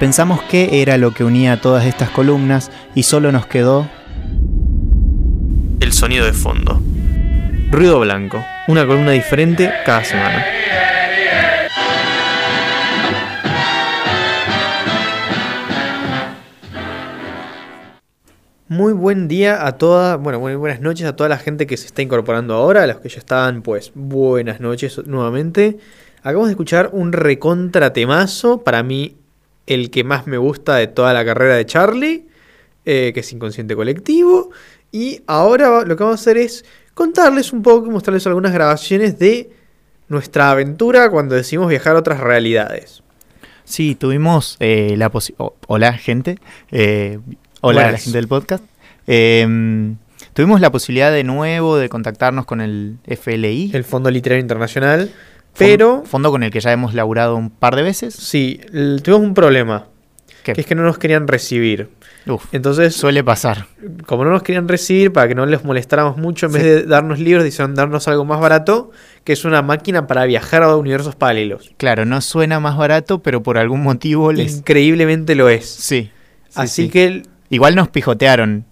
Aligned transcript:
Pensamos 0.00 0.40
qué 0.42 0.80
era 0.80 0.96
lo 0.96 1.10
que 1.10 1.24
unía 1.24 1.60
todas 1.60 1.84
estas 1.84 2.10
columnas 2.10 2.70
y 2.94 3.02
solo 3.02 3.32
nos 3.32 3.46
quedó 3.46 3.88
el 5.80 5.92
sonido 5.92 6.24
de 6.24 6.32
fondo. 6.32 6.80
Ruido 7.72 7.98
blanco, 7.98 8.38
una 8.68 8.86
columna 8.86 9.10
diferente 9.10 9.72
cada 9.84 10.04
semana. 10.04 10.46
Muy 18.68 18.92
buen 18.92 19.26
día 19.26 19.66
a 19.66 19.78
toda, 19.78 20.14
bueno, 20.14 20.38
muy 20.38 20.54
buenas 20.54 20.80
noches 20.80 21.08
a 21.08 21.16
toda 21.16 21.28
la 21.28 21.38
gente 21.38 21.66
que 21.66 21.76
se 21.76 21.86
está 21.86 22.02
incorporando 22.02 22.54
ahora, 22.54 22.84
a 22.84 22.86
los 22.86 23.00
que 23.00 23.08
ya 23.08 23.18
estaban, 23.18 23.62
pues 23.62 23.90
buenas 23.96 24.60
noches 24.60 25.00
nuevamente. 25.06 25.78
Acabamos 26.20 26.46
de 26.46 26.52
escuchar 26.52 26.90
un 26.92 27.12
recontratemazo, 27.12 28.62
para 28.62 28.84
mí 28.84 29.17
el 29.68 29.90
que 29.90 30.02
más 30.02 30.26
me 30.26 30.38
gusta 30.38 30.76
de 30.76 30.86
toda 30.86 31.12
la 31.12 31.24
carrera 31.24 31.54
de 31.54 31.66
Charlie, 31.66 32.26
eh, 32.86 33.12
que 33.12 33.20
es 33.20 33.32
Inconsciente 33.32 33.76
Colectivo. 33.76 34.50
Y 34.90 35.20
ahora 35.26 35.84
lo 35.84 35.96
que 35.96 36.02
vamos 36.02 36.18
a 36.18 36.22
hacer 36.22 36.38
es 36.38 36.64
contarles 36.94 37.52
un 37.52 37.62
poco, 37.62 37.90
mostrarles 37.90 38.26
algunas 38.26 38.52
grabaciones 38.52 39.18
de 39.18 39.50
nuestra 40.08 40.50
aventura 40.50 41.10
cuando 41.10 41.34
decidimos 41.34 41.68
viajar 41.68 41.96
a 41.96 41.98
otras 41.98 42.20
realidades. 42.20 43.02
Sí, 43.64 43.94
tuvimos 43.94 44.56
eh, 44.60 44.94
la 44.96 45.10
posibilidad... 45.10 45.52
hola, 45.66 45.92
gente. 45.92 46.38
Eh, 46.70 47.18
hola, 47.60 47.92
la 47.92 47.98
gente 47.98 48.16
del 48.16 48.26
podcast. 48.26 48.64
Em, 49.06 49.96
tuvimos 50.32 50.62
la 50.62 50.72
posibilidad 50.72 51.12
de 51.12 51.24
nuevo 51.24 51.76
de 51.76 51.90
contactarnos 51.90 52.46
con 52.46 52.62
el 52.62 52.96
FLI. 53.04 53.72
El 53.74 53.84
Fondo 53.84 54.10
Literario 54.10 54.40
Internacional. 54.40 55.10
Pero... 55.56 56.02
Fondo 56.04 56.30
con 56.30 56.42
el 56.42 56.50
que 56.50 56.60
ya 56.60 56.72
hemos 56.72 56.94
laburado 56.94 57.36
un 57.36 57.50
par 57.50 57.76
de 57.76 57.82
veces. 57.82 58.14
Sí, 58.14 58.60
tuvimos 59.02 59.22
un 59.22 59.34
problema. 59.34 59.86
Que 60.42 60.52
es 60.52 60.66
que 60.66 60.74
no 60.74 60.82
nos 60.82 60.98
querían 60.98 61.28
recibir. 61.28 61.90
Entonces, 62.52 62.94
suele 62.94 63.24
pasar. 63.24 63.66
Como 64.06 64.24
no 64.24 64.30
nos 64.30 64.42
querían 64.42 64.68
recibir, 64.68 65.12
para 65.12 65.28
que 65.28 65.34
no 65.34 65.46
les 65.46 65.64
molestáramos 65.64 66.16
mucho, 66.16 66.46
en 66.46 66.52
vez 66.52 66.62
de 66.62 66.82
darnos 66.84 67.18
libros, 67.18 67.44
decidieron 67.44 67.74
darnos 67.74 68.06
algo 68.08 68.24
más 68.24 68.40
barato, 68.40 68.90
que 69.24 69.32
es 69.32 69.44
una 69.44 69.62
máquina 69.62 70.06
para 70.06 70.24
viajar 70.26 70.62
a 70.62 70.76
universos 70.76 71.16
paralelos. 71.16 71.70
Claro, 71.76 72.04
no 72.04 72.20
suena 72.20 72.60
más 72.60 72.76
barato, 72.76 73.22
pero 73.22 73.42
por 73.42 73.58
algún 73.58 73.82
motivo 73.82 74.32
les... 74.32 74.58
Increíblemente 74.58 75.34
lo 75.34 75.48
es. 75.48 75.66
Sí. 75.66 76.10
Así 76.54 76.88
que... 76.88 77.22
Igual 77.50 77.74
nos 77.74 77.88
pijotearon 77.88 78.66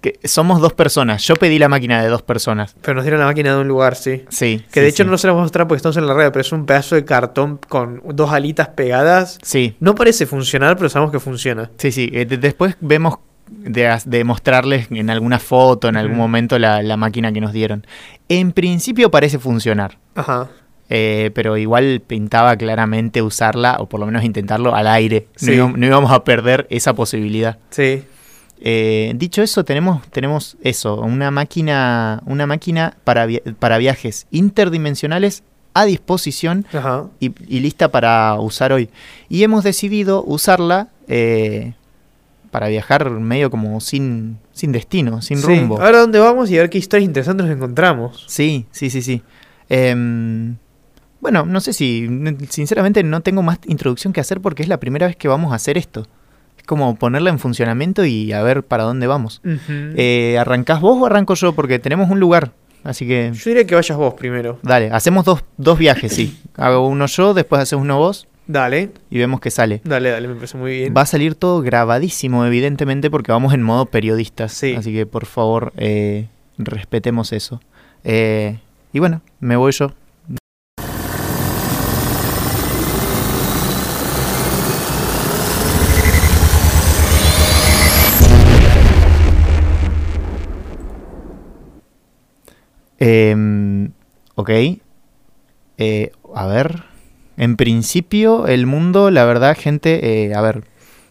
que 0.00 0.18
somos 0.24 0.60
dos 0.60 0.72
personas. 0.72 1.22
Yo 1.24 1.36
pedí 1.36 1.58
la 1.58 1.68
máquina 1.68 2.02
de 2.02 2.08
dos 2.08 2.22
personas. 2.22 2.74
Pero 2.80 2.94
nos 2.94 3.04
dieron 3.04 3.20
la 3.20 3.26
máquina 3.26 3.54
de 3.54 3.60
un 3.60 3.68
lugar, 3.68 3.94
sí. 3.96 4.24
Sí. 4.28 4.64
Que 4.72 4.80
de 4.80 4.88
hecho 4.88 5.04
no 5.04 5.18
se 5.18 5.26
la 5.26 5.32
vamos 5.32 5.42
a 5.42 5.46
mostrar 5.46 5.68
porque 5.68 5.76
estamos 5.76 5.96
en 5.96 6.06
la 6.06 6.14
red, 6.14 6.32
pero 6.32 6.40
es 6.40 6.52
un 6.52 6.66
pedazo 6.66 6.94
de 6.94 7.04
cartón 7.04 7.58
con 7.68 8.02
dos 8.14 8.32
alitas 8.32 8.68
pegadas. 8.68 9.38
Sí. 9.42 9.76
No 9.80 9.94
parece 9.94 10.26
funcionar, 10.26 10.76
pero 10.76 10.88
sabemos 10.88 11.12
que 11.12 11.20
funciona. 11.20 11.70
Sí, 11.76 11.92
sí. 11.92 12.10
Eh, 12.12 12.24
después 12.24 12.76
vemos 12.80 13.18
de, 13.50 14.24
mostrarles 14.24 14.90
en 14.90 15.10
alguna 15.10 15.38
foto, 15.38 15.88
en 15.88 15.96
algún 15.96 16.16
momento, 16.16 16.58
la, 16.58 16.96
máquina 16.96 17.32
que 17.32 17.40
nos 17.40 17.52
dieron. 17.52 17.86
En 18.28 18.52
principio 18.52 19.10
parece 19.10 19.38
funcionar. 19.38 19.98
Ajá. 20.14 20.48
Eh, 20.92 21.30
pero 21.34 21.56
igual 21.56 22.02
pintaba 22.04 22.56
claramente 22.56 23.22
usarla, 23.22 23.76
o 23.78 23.88
por 23.88 24.00
lo 24.00 24.06
menos 24.06 24.24
intentarlo 24.24 24.74
al 24.74 24.88
aire. 24.88 25.28
no 25.42 25.86
íbamos 25.86 26.10
a 26.10 26.24
perder 26.24 26.66
esa 26.70 26.94
posibilidad. 26.94 27.58
Sí. 27.70 28.04
Eh, 28.62 29.12
dicho 29.16 29.42
eso, 29.42 29.64
tenemos, 29.64 30.06
tenemos 30.10 30.58
eso, 30.62 31.00
una 31.00 31.30
máquina, 31.30 32.22
una 32.26 32.46
máquina 32.46 32.96
para, 33.04 33.26
para 33.58 33.78
viajes 33.78 34.26
interdimensionales 34.30 35.42
a 35.72 35.84
disposición 35.84 36.66
y, 37.20 37.30
lista 37.60 37.90
para 37.90 38.38
usar 38.38 38.72
hoy. 38.72 38.90
Y 39.28 39.44
hemos 39.44 39.64
decidido 39.64 40.22
usarla 40.24 40.88
eh, 41.08 41.72
para 42.50 42.68
viajar 42.68 43.08
medio 43.10 43.50
como 43.50 43.80
sin, 43.80 44.38
sin 44.52 44.72
destino, 44.72 45.22
sin 45.22 45.40
rumbo. 45.40 45.80
Ahora 45.80 46.00
dónde 46.00 46.18
vamos 46.18 46.50
y 46.50 46.58
a 46.58 46.60
ver 46.60 46.70
qué 46.70 46.78
historias 46.78 47.06
interesantes 47.06 47.46
nos 47.46 47.56
encontramos. 47.56 48.24
Sí, 48.28 48.66
sí, 48.72 48.90
sí, 48.90 49.00
sí. 49.00 49.22
Em, 49.70 50.56
bueno, 51.20 51.46
no 51.46 51.60
sé 51.60 51.72
si, 51.72 52.08
sinceramente 52.48 53.02
no 53.04 53.22
tengo 53.22 53.42
más 53.42 53.58
introducción 53.66 54.12
que 54.12 54.20
hacer 54.20 54.40
porque 54.40 54.62
es 54.62 54.68
la 54.68 54.80
primera 54.80 55.06
vez 55.06 55.16
que 55.16 55.28
vamos 55.28 55.52
a 55.52 55.56
hacer 55.56 55.78
esto 55.78 56.06
como 56.70 56.94
ponerla 56.94 57.30
en 57.30 57.40
funcionamiento 57.40 58.04
y 58.04 58.30
a 58.30 58.44
ver 58.44 58.62
para 58.62 58.84
dónde 58.84 59.08
vamos. 59.08 59.42
Eh, 59.44 60.36
¿Arrancás 60.38 60.80
vos 60.80 61.02
o 61.02 61.04
arranco 61.04 61.34
yo? 61.34 61.52
Porque 61.52 61.80
tenemos 61.80 62.08
un 62.10 62.20
lugar. 62.20 62.52
Así 62.84 63.08
que. 63.08 63.32
Yo 63.34 63.50
diría 63.50 63.66
que 63.66 63.74
vayas 63.74 63.98
vos 63.98 64.14
primero. 64.14 64.60
Dale, 64.62 64.88
hacemos 64.92 65.24
dos, 65.24 65.42
dos 65.56 65.76
viajes, 65.76 66.12
sí. 66.12 66.38
Hago 66.54 66.86
uno 66.86 67.06
yo, 67.06 67.34
después 67.34 67.60
haces 67.60 67.76
uno 67.76 67.98
vos. 67.98 68.28
Dale. 68.46 68.90
Y 69.10 69.18
vemos 69.18 69.40
qué 69.40 69.50
sale. 69.50 69.80
Dale, 69.82 70.10
dale, 70.10 70.28
me 70.28 70.36
parece 70.36 70.58
muy 70.58 70.70
bien. 70.70 70.94
Va 70.96 71.00
a 71.00 71.06
salir 71.06 71.34
todo 71.34 71.60
grabadísimo, 71.60 72.46
evidentemente, 72.46 73.10
porque 73.10 73.32
vamos 73.32 73.52
en 73.52 73.62
modo 73.62 73.86
periodistas. 73.86 74.52
Sí. 74.52 74.76
Así 74.76 74.92
que 74.92 75.06
por 75.06 75.26
favor, 75.26 75.72
eh, 75.76 76.28
respetemos 76.56 77.32
eso. 77.32 77.60
Eh, 78.04 78.60
y 78.92 79.00
bueno, 79.00 79.22
me 79.40 79.56
voy 79.56 79.72
yo. 79.72 79.92
Eh, 93.00 93.90
ok. 94.36 94.50
A 96.34 96.46
ver. 96.46 96.90
En 97.40 97.56
principio, 97.56 98.46
el 98.48 98.66
mundo, 98.66 99.10
la 99.10 99.24
verdad, 99.24 99.56
gente, 99.58 100.26
eh, 100.26 100.34
a 100.34 100.42
ver, 100.42 100.62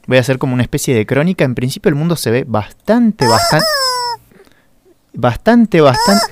voy 0.05 0.17
a 0.17 0.21
hacer 0.21 0.37
como 0.37 0.53
una 0.53 0.61
especie 0.61 0.93
de 0.93 1.07
crónica. 1.07 1.43
En 1.43 1.55
principio, 1.55 1.89
el 1.89 1.95
mundo 1.95 2.15
se 2.15 2.29
ve 2.29 2.45
bastante, 2.47 3.27
bastante. 3.27 3.65
Bastante, 5.13 5.81
bastante. 5.81 6.25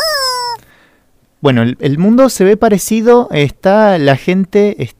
Bueno, 1.42 1.64
el, 1.64 1.98
mundo 1.98 2.30
se 2.30 2.44
ve 2.44 2.58
parecido. 2.58 3.28
Está 3.32 3.98
la 3.98 4.18
gente. 4.18 4.92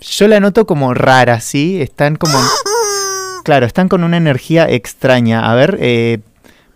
yo 0.00 0.26
la 0.26 0.40
noto 0.40 0.66
como 0.66 0.94
rara, 0.94 1.40
¿sí? 1.40 1.80
Están 1.82 2.16
como. 2.16 2.38
Claro, 3.44 3.66
están 3.66 3.88
con 3.88 4.04
una 4.04 4.16
energía 4.16 4.68
extraña. 4.68 5.50
A 5.50 5.54
ver, 5.54 5.76
eh, 5.80 6.20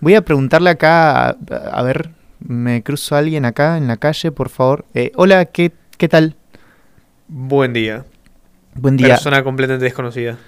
voy 0.00 0.16
a 0.16 0.24
preguntarle 0.24 0.70
acá. 0.70 1.30
a 1.30 1.82
ver, 1.82 2.10
me 2.40 2.82
cruzo 2.82 3.14
a 3.14 3.18
alguien 3.18 3.44
acá 3.44 3.76
en 3.76 3.86
la 3.86 3.96
calle, 3.96 4.32
por 4.32 4.48
favor. 4.48 4.84
Eh, 4.94 5.12
hola, 5.14 5.44
¿qué, 5.46 5.72
¿qué 5.96 6.08
tal? 6.08 6.36
Buen 7.28 7.72
día. 7.72 8.04
Buen 8.74 8.96
día. 8.96 9.08
Persona 9.08 9.42
completamente 9.44 9.84
desconocida. 9.84 10.38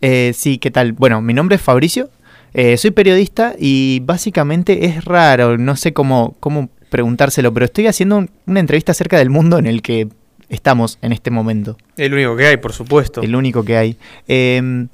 Eh, 0.00 0.32
sí, 0.34 0.58
¿qué 0.58 0.70
tal? 0.70 0.92
Bueno, 0.92 1.22
mi 1.22 1.34
nombre 1.34 1.56
es 1.56 1.62
Fabricio. 1.62 2.10
Eh, 2.54 2.76
soy 2.76 2.90
periodista 2.90 3.54
y 3.58 4.00
básicamente 4.04 4.86
es 4.86 5.04
raro, 5.04 5.58
no 5.58 5.76
sé 5.76 5.92
cómo, 5.92 6.36
cómo 6.40 6.70
preguntárselo, 6.88 7.52
pero 7.52 7.66
estoy 7.66 7.86
haciendo 7.86 8.26
una 8.46 8.60
entrevista 8.60 8.92
acerca 8.92 9.18
del 9.18 9.30
mundo 9.30 9.58
en 9.58 9.66
el 9.66 9.82
que 9.82 10.08
estamos 10.48 10.98
en 11.02 11.12
este 11.12 11.30
momento. 11.30 11.76
El 11.96 12.14
único 12.14 12.36
que 12.36 12.46
hay, 12.46 12.56
por 12.56 12.72
supuesto. 12.72 13.20
El 13.22 13.36
único 13.36 13.64
que 13.64 13.76
hay. 13.76 13.96
Em, 14.26 14.88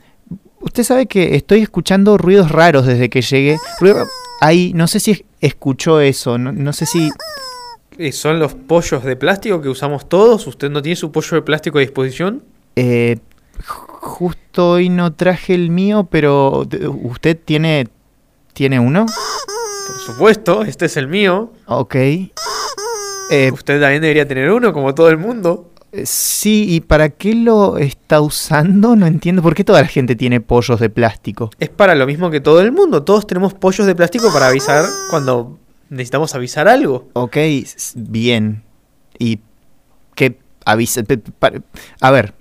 usted 0.60 0.82
sabe 0.82 1.06
que 1.06 1.36
estoy 1.36 1.60
escuchando 1.60 2.18
ruidos 2.18 2.50
raros 2.50 2.86
desde 2.86 3.08
que 3.08 3.22
llegué. 3.22 3.56
Ahí, 4.42 4.72
no 4.74 4.86
sé 4.86 5.00
si 5.00 5.24
escuchó 5.40 6.00
eso. 6.00 6.36
No, 6.36 6.72
sé 6.72 6.84
si... 6.86 7.10
¿Son 8.10 8.38
los 8.38 8.54
pollos 8.54 9.04
de 9.04 9.16
plástico 9.16 9.60
que 9.60 9.68
usamos 9.68 10.08
todos? 10.08 10.46
¿Usted 10.46 10.70
no 10.70 10.82
tiene 10.82 10.96
su 10.96 11.12
pollo 11.12 11.36
de 11.36 11.42
plástico 11.42 11.78
a 11.78 11.82
disposición? 11.82 12.42
Eh, 12.74 13.18
justo 13.64 14.70
hoy 14.70 14.88
no 14.88 15.12
traje 15.12 15.54
el 15.54 15.70
mío, 15.70 16.08
pero 16.10 16.66
¿usted 17.02 17.38
tiene, 17.42 17.88
tiene 18.52 18.80
uno? 18.80 19.06
Por 19.06 20.00
supuesto, 20.00 20.62
este 20.62 20.86
es 20.86 20.96
el 20.96 21.06
mío. 21.06 21.52
Ok. 21.66 21.94
Eh, 21.94 22.30
usted 23.52 23.80
también 23.80 24.02
debería 24.02 24.26
tener 24.26 24.50
uno, 24.50 24.72
como 24.72 24.94
todo 24.94 25.08
el 25.08 25.18
mundo. 25.18 25.71
Eh, 25.92 26.06
sí, 26.06 26.66
¿y 26.68 26.80
para 26.80 27.10
qué 27.10 27.34
lo 27.34 27.76
está 27.76 28.20
usando? 28.22 28.96
No 28.96 29.06
entiendo. 29.06 29.42
¿Por 29.42 29.54
qué 29.54 29.62
toda 29.62 29.82
la 29.82 29.88
gente 29.88 30.16
tiene 30.16 30.40
pollos 30.40 30.80
de 30.80 30.88
plástico? 30.88 31.50
Es 31.60 31.68
para 31.68 31.94
lo 31.94 32.06
mismo 32.06 32.30
que 32.30 32.40
todo 32.40 32.62
el 32.62 32.72
mundo. 32.72 33.02
Todos 33.04 33.26
tenemos 33.26 33.52
pollos 33.52 33.86
de 33.86 33.94
plástico 33.94 34.32
para 34.32 34.48
avisar 34.48 34.86
cuando 35.10 35.58
necesitamos 35.90 36.34
avisar 36.34 36.66
algo. 36.66 37.08
Ok, 37.12 37.36
bien. 37.94 38.62
¿Y 39.18 39.40
qué 40.14 40.38
avisa? 40.64 41.02
A 42.00 42.10
ver, 42.10 42.32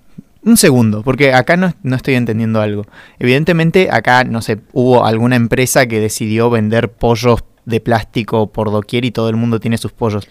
un 0.44 0.56
segundo, 0.56 1.04
porque 1.04 1.34
acá 1.34 1.58
no, 1.58 1.74
no, 1.84 1.98
estoy 1.98 2.16
entendiendo 2.16 2.62
algo. 2.62 2.86
Evidentemente 3.20 3.90
acá, 3.92 4.24
no 4.24 4.42
sé, 4.42 4.60
hubo 4.72 5.06
alguna 5.06 5.36
empresa 5.36 5.86
que 5.88 6.00
decidió 6.00 6.50
vender 6.50 6.90
pollos 6.90 7.44
de 7.66 7.80
plástico 7.80 8.48
por 8.48 8.72
doquier 8.72 9.06
y 9.06 9.12
todo 9.12 9.30
el 9.30 9.36
mundo 9.36 9.60
tiene 9.60 9.78
sus 9.78 9.92
pollos. 9.92 10.28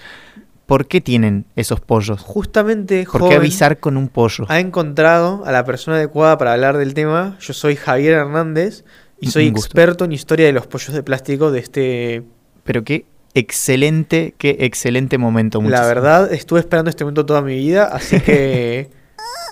¿Por 0.71 0.87
qué 0.87 1.01
tienen 1.01 1.47
esos 1.57 1.81
pollos? 1.81 2.21
Justamente, 2.21 3.05
¿Por 3.11 3.29
qué 3.29 3.35
avisar 3.35 3.81
con 3.81 3.97
un 3.97 4.07
pollo? 4.07 4.45
Ha 4.47 4.61
encontrado 4.61 5.43
a 5.45 5.51
la 5.51 5.65
persona 5.65 5.97
adecuada 5.97 6.39
para 6.39 6.53
hablar 6.53 6.79
del 6.79 6.95
tema. 6.95 7.37
Yo 7.41 7.55
soy 7.55 7.75
Javier 7.75 8.13
Hernández 8.13 8.85
y 9.19 9.33
soy 9.33 9.49
experto 9.49 10.05
en 10.05 10.13
historia 10.13 10.47
de 10.47 10.53
los 10.53 10.69
pollos 10.69 10.93
de 10.93 11.03
plástico 11.03 11.51
de 11.51 11.59
este... 11.59 12.23
Pero 12.63 12.85
qué 12.85 13.05
excelente, 13.35 14.33
qué 14.39 14.59
excelente 14.61 15.19
momento. 15.19 15.61
La 15.61 15.85
verdad, 15.85 16.33
estuve 16.33 16.61
esperando 16.61 16.89
este 16.89 17.03
momento 17.03 17.27
toda 17.27 17.43
mi 17.43 17.57
vida, 17.57 17.87
así 17.87 18.21
que 18.21 18.91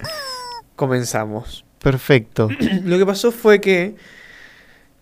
comenzamos. 0.76 1.64
Perfecto. 1.80 2.48
Lo 2.84 2.96
que 2.96 3.04
pasó 3.04 3.32
fue 3.32 3.60
que 3.60 3.96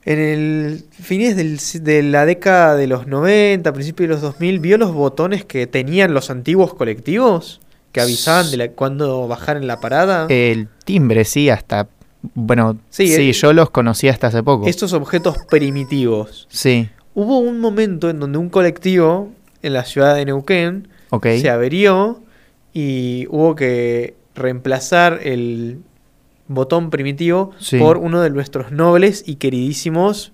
en 0.07 0.19
el 0.19 0.85
fines 0.91 1.37
del- 1.37 1.59
de 1.85 2.03
la 2.03 2.25
década 2.25 2.75
de 2.77 2.87
los 2.87 3.07
90, 3.07 3.73
principios 3.73 4.09
de 4.09 4.15
los 4.15 4.23
2000, 4.23 4.59
vio 4.61 4.79
los 4.79 4.95
botones 4.95 5.45
que 5.45 5.67
tenían 5.67 6.15
los 6.15 6.31
antiguos 6.31 6.73
colectivos 6.75 7.61
que 7.93 8.01
avisaban 8.01 8.51
de 8.51 8.57
la, 8.57 8.69
cuando 8.69 9.27
bajar 9.29 9.57
en 9.59 9.67
la 9.67 9.81
parada. 9.81 10.27
El 10.31 10.69
timbre, 10.85 11.25
sí, 11.25 11.51
hasta... 11.51 11.89
Bueno, 12.35 12.79
Sí, 12.91 13.07
sí, 13.09 13.33
yo 13.33 13.53
los 13.53 13.71
conocí 13.71 14.09
hasta 14.09 14.29
hace 14.29 14.43
poco. 14.43 14.67
Estos 14.67 14.93
objetos 14.95 15.37
primitivos. 15.51 16.47
Sí, 16.51 16.89
Hubo 17.15 17.39
un 17.39 17.61
momento 17.61 18.11
en 18.11 18.21
donde 18.21 18.37
un 18.39 18.49
colectivo 18.51 19.31
en 19.63 19.73
la 19.73 19.85
ciudad 19.85 20.15
de 20.15 20.25
Neuquén 20.27 20.89
se 21.41 21.49
averió 21.51 22.21
y 22.75 23.27
hubo 23.31 23.55
que 23.57 24.15
reemplazar 24.35 25.21
el 25.23 25.79
botón 26.49 26.91
primitivo 26.91 27.53
Sí. 27.59 27.79
por 27.79 27.99
uno 27.99 28.21
de 28.21 28.31
nuestros 28.31 28.73
nobles 28.73 29.23
y 29.27 29.37
queridísimos 29.37 30.33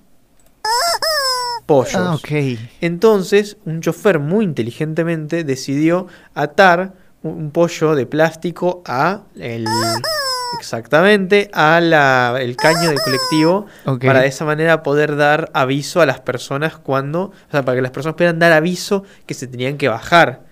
pollos. 1.66 1.94
Ah, 1.96 2.14
ok. 2.14 2.58
Entonces, 2.80 3.56
un 3.64 3.80
chofer 3.80 4.18
muy 4.18 4.44
inteligentemente 4.44 5.44
decidió 5.44 6.06
atar 6.34 6.94
un, 7.22 7.50
pollo 7.50 7.94
de 7.94 8.06
plástico 8.06 8.82
a 8.86 9.22
el 9.38 9.66
exactamente 10.58 11.50
a 11.52 11.80
la, 11.80 12.36
el 12.40 12.56
caño 12.56 12.90
del 12.90 13.00
colectivo 13.00 13.66
para 14.04 14.20
de 14.20 14.26
esa 14.26 14.44
manera 14.44 14.82
poder 14.82 15.16
dar 15.16 15.50
aviso 15.54 16.00
a 16.00 16.06
las 16.06 16.20
personas 16.20 16.76
cuando, 16.76 17.22
o 17.22 17.50
sea, 17.50 17.64
para 17.64 17.76
que 17.76 17.82
las 17.82 17.90
personas 17.90 18.16
pudieran 18.16 18.38
dar 18.38 18.52
aviso 18.52 19.04
que 19.26 19.34
se 19.34 19.46
tenían 19.46 19.78
que 19.78 19.88
bajar. 19.88 20.42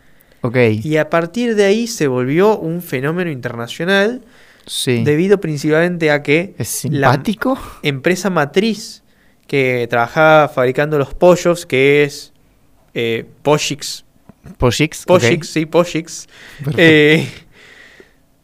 Ok, 0.43 0.57
Y 0.83 0.97
a 0.97 1.11
partir 1.11 1.55
de 1.55 1.65
ahí 1.65 1.87
se 1.87 2.09
volvió 2.09 2.59
un 2.59 2.81
fenómeno 2.81 3.31
internacional 3.31 4.23
sí. 4.71 5.03
debido 5.03 5.41
principalmente 5.41 6.11
a 6.11 6.23
que 6.23 6.55
¿Es 6.59 6.85
la 6.85 7.21
empresa 7.83 8.31
matriz 8.31 9.03
que 9.49 9.89
trabajaba 9.91 10.49
fabricando 10.49 10.97
los 10.97 11.13
pollos, 11.13 11.67
que 11.67 12.05
es 12.05 12.33
eh, 12.95 13.27
Poshix, 13.43 14.05
Poshix. 14.59 15.49
sí, 15.49 15.67
Poshix, 15.67 16.29
eh, 16.77 17.29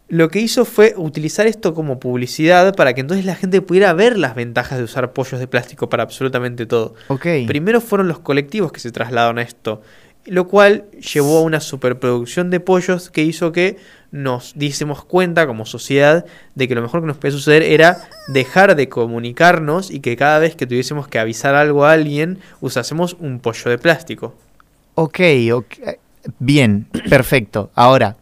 lo 0.08 0.28
que 0.28 0.40
hizo 0.40 0.64
fue 0.64 0.94
utilizar 0.96 1.46
esto 1.46 1.74
como 1.74 2.00
publicidad 2.00 2.74
para 2.74 2.92
que 2.94 3.02
entonces 3.02 3.24
la 3.24 3.36
gente 3.36 3.60
pudiera 3.62 3.92
ver 3.92 4.18
las 4.18 4.34
ventajas 4.34 4.78
de 4.78 4.84
usar 4.84 5.12
pollos 5.12 5.38
de 5.38 5.46
plástico 5.46 5.88
para 5.88 6.02
absolutamente 6.02 6.66
todo. 6.66 6.94
ok. 7.06 7.26
Primero 7.46 7.80
fueron 7.80 8.08
los 8.08 8.18
colectivos 8.18 8.72
que 8.72 8.80
se 8.80 8.90
trasladaron 8.90 9.38
a 9.38 9.42
esto, 9.42 9.82
lo 10.24 10.48
cual 10.48 10.86
llevó 10.92 11.38
a 11.38 11.42
una 11.42 11.60
superproducción 11.60 12.50
de 12.50 12.58
pollos 12.58 13.10
que 13.10 13.22
hizo 13.22 13.52
que 13.52 13.76
nos 14.16 14.54
diésemos 14.56 15.04
cuenta 15.04 15.46
como 15.46 15.66
sociedad 15.66 16.24
de 16.54 16.68
que 16.68 16.74
lo 16.74 16.82
mejor 16.82 17.00
que 17.00 17.06
nos 17.06 17.16
podía 17.18 17.32
suceder 17.32 17.62
era 17.62 18.08
dejar 18.28 18.74
de 18.74 18.88
comunicarnos 18.88 19.90
y 19.90 20.00
que 20.00 20.16
cada 20.16 20.38
vez 20.38 20.56
que 20.56 20.66
tuviésemos 20.66 21.06
que 21.06 21.18
avisar 21.18 21.54
algo 21.54 21.84
a 21.84 21.92
alguien 21.92 22.38
usásemos 22.60 23.16
un 23.20 23.40
pollo 23.40 23.70
de 23.70 23.78
plástico. 23.78 24.34
Ok, 24.94 25.20
ok. 25.52 25.74
Bien, 26.38 26.86
perfecto. 27.08 27.70
Ahora, 27.74 28.16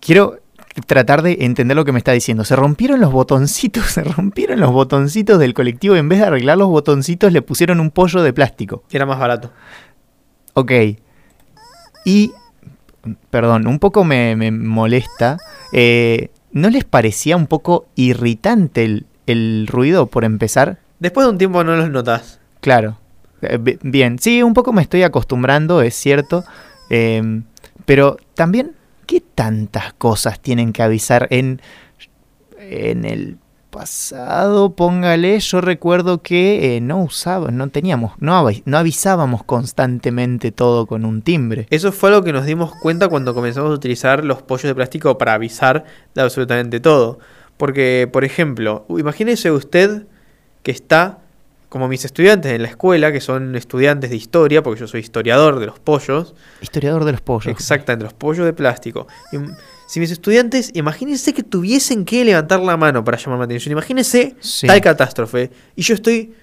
quiero 0.00 0.40
tratar 0.86 1.22
de 1.22 1.38
entender 1.40 1.76
lo 1.76 1.84
que 1.84 1.92
me 1.92 1.98
está 1.98 2.12
diciendo. 2.12 2.44
Se 2.44 2.56
rompieron 2.56 3.00
los 3.00 3.12
botoncitos, 3.12 3.86
se 3.92 4.02
rompieron 4.02 4.60
los 4.60 4.72
botoncitos 4.72 5.38
del 5.38 5.54
colectivo. 5.54 5.96
y 5.96 6.00
En 6.00 6.08
vez 6.08 6.18
de 6.18 6.26
arreglar 6.26 6.58
los 6.58 6.68
botoncitos, 6.68 7.32
le 7.32 7.42
pusieron 7.42 7.80
un 7.80 7.90
pollo 7.90 8.22
de 8.22 8.32
plástico. 8.32 8.82
Era 8.90 9.06
más 9.06 9.18
barato. 9.18 9.52
Ok. 10.54 10.72
Y, 12.04 12.32
perdón, 13.30 13.66
un 13.66 13.78
poco 13.78 14.04
me, 14.04 14.36
me 14.36 14.50
molesta. 14.50 15.38
eh, 15.72 16.30
¿No 16.52 16.70
les 16.70 16.84
parecía 16.84 17.36
un 17.36 17.46
poco 17.46 17.86
irritante 17.94 18.84
el, 18.84 19.06
el 19.26 19.66
ruido 19.66 20.06
por 20.06 20.24
empezar? 20.24 20.78
Después 20.98 21.26
de 21.26 21.30
un 21.32 21.38
tiempo 21.38 21.62
no 21.62 21.76
los 21.76 21.90
notas. 21.90 22.40
Claro. 22.60 22.98
Eh, 23.42 23.58
bi- 23.60 23.78
Bien, 23.82 24.18
sí, 24.18 24.42
un 24.42 24.54
poco 24.54 24.72
me 24.72 24.82
estoy 24.82 25.02
acostumbrando, 25.02 25.82
es 25.82 25.94
cierto. 25.94 26.44
em, 26.90 27.44
pero 27.84 28.16
también, 28.34 28.72
¿qué 29.06 29.20
tantas 29.34 29.92
cosas 29.94 30.40
tienen 30.40 30.72
que 30.72 30.82
avisar 30.82 31.28
en, 31.30 31.60
en 32.58 33.04
el 33.04 33.36
pasado? 33.78 34.70
Póngale, 34.74 35.38
yo 35.38 35.60
recuerdo 35.60 36.20
que 36.20 36.76
eh, 36.76 36.80
no 36.80 37.00
usaba, 37.02 37.50
no 37.50 37.68
teníamos, 37.68 38.12
no, 38.18 38.32
avi- 38.42 38.62
no 38.64 38.76
avisábamos 38.76 39.44
constantemente 39.44 40.50
todo 40.52 40.86
con 40.86 41.04
un 41.04 41.22
timbre. 41.22 41.66
Eso 41.70 41.92
fue 41.92 42.10
lo 42.10 42.24
que 42.24 42.32
nos 42.32 42.44
dimos 42.44 42.74
cuenta 42.74 43.08
cuando 43.08 43.34
comenzamos 43.34 43.70
a 43.70 43.74
utilizar 43.74 44.24
los 44.24 44.42
pollos 44.42 44.64
de 44.64 44.74
plástico 44.74 45.16
para 45.16 45.34
avisar 45.34 45.84
de 46.14 46.22
absolutamente 46.22 46.80
todo. 46.80 47.18
Porque, 47.56 48.08
por 48.12 48.24
ejemplo, 48.24 48.84
imagínese 48.88 49.50
usted 49.52 50.06
que 50.62 50.70
está, 50.72 51.18
como 51.68 51.86
mis 51.88 52.04
estudiantes 52.04 52.52
en 52.52 52.62
la 52.62 52.68
escuela, 52.68 53.12
que 53.12 53.20
son 53.20 53.54
estudiantes 53.56 54.10
de 54.10 54.16
historia, 54.16 54.62
porque 54.62 54.80
yo 54.80 54.86
soy 54.88 55.00
historiador 55.00 55.58
de 55.60 55.66
los 55.66 55.78
pollos, 55.78 56.34
Historiador 56.60 57.04
de 57.04 57.12
los 57.12 57.20
pollos. 57.20 57.46
exactamente, 57.46 58.04
los 58.04 58.12
pollos 58.14 58.44
de 58.44 58.52
plástico. 58.52 59.06
Si 59.88 60.00
mis 60.00 60.10
estudiantes, 60.10 60.70
imagínense 60.74 61.32
que 61.32 61.42
tuviesen 61.42 62.04
que 62.04 62.22
levantar 62.22 62.60
la 62.60 62.76
mano 62.76 63.02
para 63.02 63.16
llamarme 63.16 63.42
la 63.42 63.46
atención, 63.46 63.72
imagínense 63.72 64.36
Sí. 64.38 64.66
tal 64.66 64.82
catástrofe, 64.82 65.50
y 65.74 65.80
yo 65.82 65.94
estoy 65.94 66.34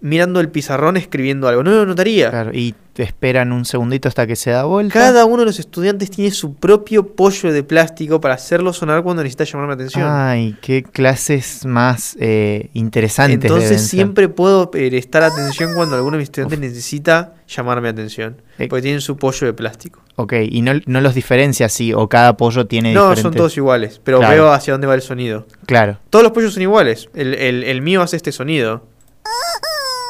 mirando 0.00 0.40
el 0.40 0.48
pizarrón 0.48 0.96
escribiendo 0.96 1.48
algo, 1.48 1.62
no 1.62 1.70
lo 1.72 1.86
notaría. 1.86 2.30
Claro, 2.30 2.50
y 2.54 2.74
te 2.92 3.02
esperan 3.04 3.52
un 3.52 3.64
segundito 3.64 4.08
hasta 4.08 4.26
que 4.26 4.34
se 4.36 4.50
da 4.50 4.64
vuelta. 4.64 4.92
Cada 4.92 5.24
uno 5.24 5.38
de 5.40 5.46
los 5.46 5.58
estudiantes 5.60 6.10
tiene 6.10 6.30
su 6.32 6.54
propio 6.54 7.06
pollo 7.14 7.52
de 7.52 7.62
plástico 7.62 8.20
para 8.20 8.34
hacerlo 8.34 8.72
sonar 8.72 9.02
cuando 9.04 9.22
necesita 9.22 9.44
llamar 9.44 9.68
mi 9.68 9.74
atención. 9.74 10.04
Ay, 10.08 10.56
qué 10.60 10.82
clases 10.82 11.64
más 11.64 12.16
eh, 12.20 12.70
interesantes. 12.74 13.40
Entonces 13.50 13.86
siempre 13.86 14.28
puedo 14.28 14.70
prestar 14.70 15.22
atención 15.22 15.74
cuando 15.74 15.94
alguno 15.96 16.16
de 16.16 16.18
mis 16.22 16.26
estudiantes 16.28 16.58
necesita 16.58 17.34
llamarme 17.46 17.88
atención. 17.88 18.42
Eh. 18.58 18.66
Porque 18.68 18.82
tienen 18.82 19.00
su 19.00 19.16
pollo 19.16 19.46
de 19.46 19.52
plástico. 19.52 20.00
Ok, 20.16 20.32
y 20.50 20.62
no, 20.62 20.72
no 20.86 21.00
los 21.00 21.14
diferencia 21.14 21.66
así, 21.66 21.92
o 21.94 22.08
cada 22.08 22.36
pollo 22.36 22.66
tiene 22.66 22.92
No, 22.92 23.02
diferentes... 23.10 23.22
son 23.22 23.34
todos 23.34 23.56
iguales, 23.56 24.00
pero 24.02 24.18
Claro. 24.18 24.34
veo 24.34 24.52
hacia 24.52 24.74
dónde 24.74 24.88
va 24.88 24.96
el 24.96 25.02
sonido. 25.02 25.46
Claro, 25.66 25.98
Todos 26.10 26.24
los 26.24 26.32
pollos 26.32 26.52
son 26.54 26.62
iguales. 26.62 27.08
El, 27.14 27.34
el- 27.34 27.62
el 27.62 27.80
mío 27.82 28.02
hace 28.02 28.16
este 28.16 28.32
sonido. 28.32 28.82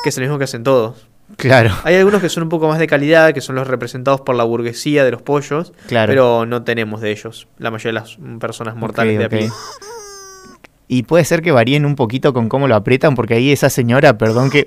Que 0.02 0.10
es 0.10 0.16
el 0.18 0.22
mismo 0.24 0.38
que 0.38 0.44
hacen 0.44 0.62
todos. 0.62 1.06
claro, 1.36 1.74
Hay 1.84 1.96
algunos 1.96 2.20
que 2.20 2.28
son 2.28 2.44
un 2.44 2.48
poco 2.48 2.68
más 2.68 2.78
de 2.78 2.86
calidad, 2.86 3.32
que 3.34 3.40
son 3.40 3.54
los 3.56 3.66
representados 3.66 4.20
por 4.22 4.34
la 4.36 4.44
burguesía 4.44 5.04
de 5.04 5.10
los 5.10 5.22
pollos. 5.22 5.72
claro. 5.86 6.10
Pero 6.10 6.46
no 6.46 6.62
tenemos 6.62 7.00
de 7.00 7.10
ellos. 7.10 7.48
La 7.58 7.70
mayoría 7.70 8.00
de 8.00 8.06
las 8.06 8.18
personas 8.40 8.76
mortales 8.76 9.18
de 9.18 9.24
a 9.24 9.26
ok. 9.26 9.30
pie. 9.32 9.50
Y 10.86 11.02
puede 11.02 11.24
ser 11.24 11.42
que 11.42 11.52
varíen 11.52 11.84
un 11.84 11.96
poquito 11.96 12.32
con 12.32 12.48
cómo 12.48 12.66
lo 12.66 12.74
aprietan, 12.74 13.14
porque 13.14 13.34
ahí 13.34 13.52
esa 13.52 13.68
señora, 13.70 14.16
perdón 14.16 14.50
que... 14.50 14.64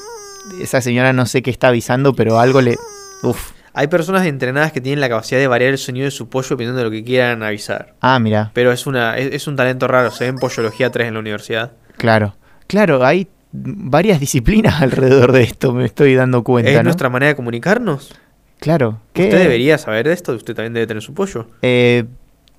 Esa 0.62 0.82
señora 0.82 1.14
no 1.14 1.26
sé 1.26 1.42
qué 1.42 1.50
está 1.52 1.70
avisando, 1.70 2.14
pero 2.14 2.40
algo 2.40 2.62
le... 2.62 2.78
Uf. 3.24 3.52
Hay 3.74 3.88
personas 3.88 4.26
entrenadas 4.28 4.72
que 4.72 4.82
tienen 4.82 5.00
la 5.00 5.08
capacidad 5.08 5.40
de 5.40 5.48
variar 5.48 5.72
el 5.72 5.78
sonido 5.78 6.06
de 6.06 6.12
su 6.12 6.28
pollo 6.30 6.50
dependiendo 6.50 6.78
de 6.80 6.84
lo 6.84 6.92
que 6.92 7.04
quieran 7.04 7.42
avisar. 7.42 7.96
Ah, 8.02 8.20
mira, 8.20 8.52
Pero 8.54 8.72
es 8.72 8.86
una 8.86 9.18
es, 9.18 9.34
es 9.34 9.48
un 9.48 9.56
talento 9.56 9.88
raro. 9.88 10.12
Se 10.12 10.26
ve 10.26 10.30
en 10.32 10.36
Pollología 10.38 10.92
3 10.92 11.08
en 11.08 11.14
la 11.14 11.20
universidad. 11.22 11.72
claro. 11.98 12.36
Claro, 12.68 13.04
hay 13.06 13.28
varias 13.51 14.20
disciplinas 14.20 14.81
alrededor 14.81 15.31
de 15.31 15.43
esto, 15.43 15.74
me 15.74 15.86
estoy 15.86 16.15
dando 16.15 16.43
cuenta, 16.43 16.72
¿Es 16.72 16.77
¿no? 16.77 16.84
nuestra 16.84 17.10
manera 17.10 17.29
de 17.29 17.36
comunicarnos? 17.36 18.13
Claro. 18.62 19.01
¿qué? 19.13 19.24
Usted 19.24 19.39
debería 19.39 19.77
saber 19.79 20.08
de 20.08 20.13
esto. 20.13 20.34
Usted 20.34 20.53
también 20.53 20.74
debe 20.74 20.86
tener 20.86 21.01
su 21.01 21.15
pollo. 21.15 21.48
Eh, 21.63 22.05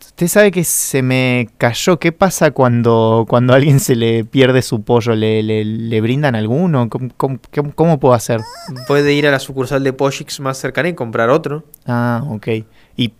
usted 0.00 0.26
sabe 0.26 0.50
que 0.50 0.64
se 0.64 1.00
me 1.00 1.48
cayó. 1.58 2.00
¿Qué 2.00 2.10
pasa 2.10 2.50
cuando, 2.50 3.24
cuando 3.28 3.52
a 3.52 3.56
alguien 3.56 3.78
se 3.78 3.94
le 3.94 4.24
pierde 4.24 4.62
su 4.62 4.82
pollo? 4.82 5.14
¿Le, 5.14 5.44
le, 5.44 5.64
le 5.64 6.00
brindan 6.00 6.34
alguno? 6.34 6.88
¿Cómo, 6.88 7.38
cómo, 7.76 8.00
puedo 8.00 8.14
hacer? 8.14 8.40
Puede 8.88 9.12
ir 9.14 9.28
a 9.28 9.30
la 9.30 9.38
sucursal 9.38 9.84
de 9.84 9.92
Poshix 9.92 10.40
más 10.40 10.58
cercana 10.58 10.88
y 10.88 10.94
comprar 10.94 11.30
otro. 11.30 11.64
Ah, 11.86 12.24
ok. 12.28 12.48
Y, 12.96 13.12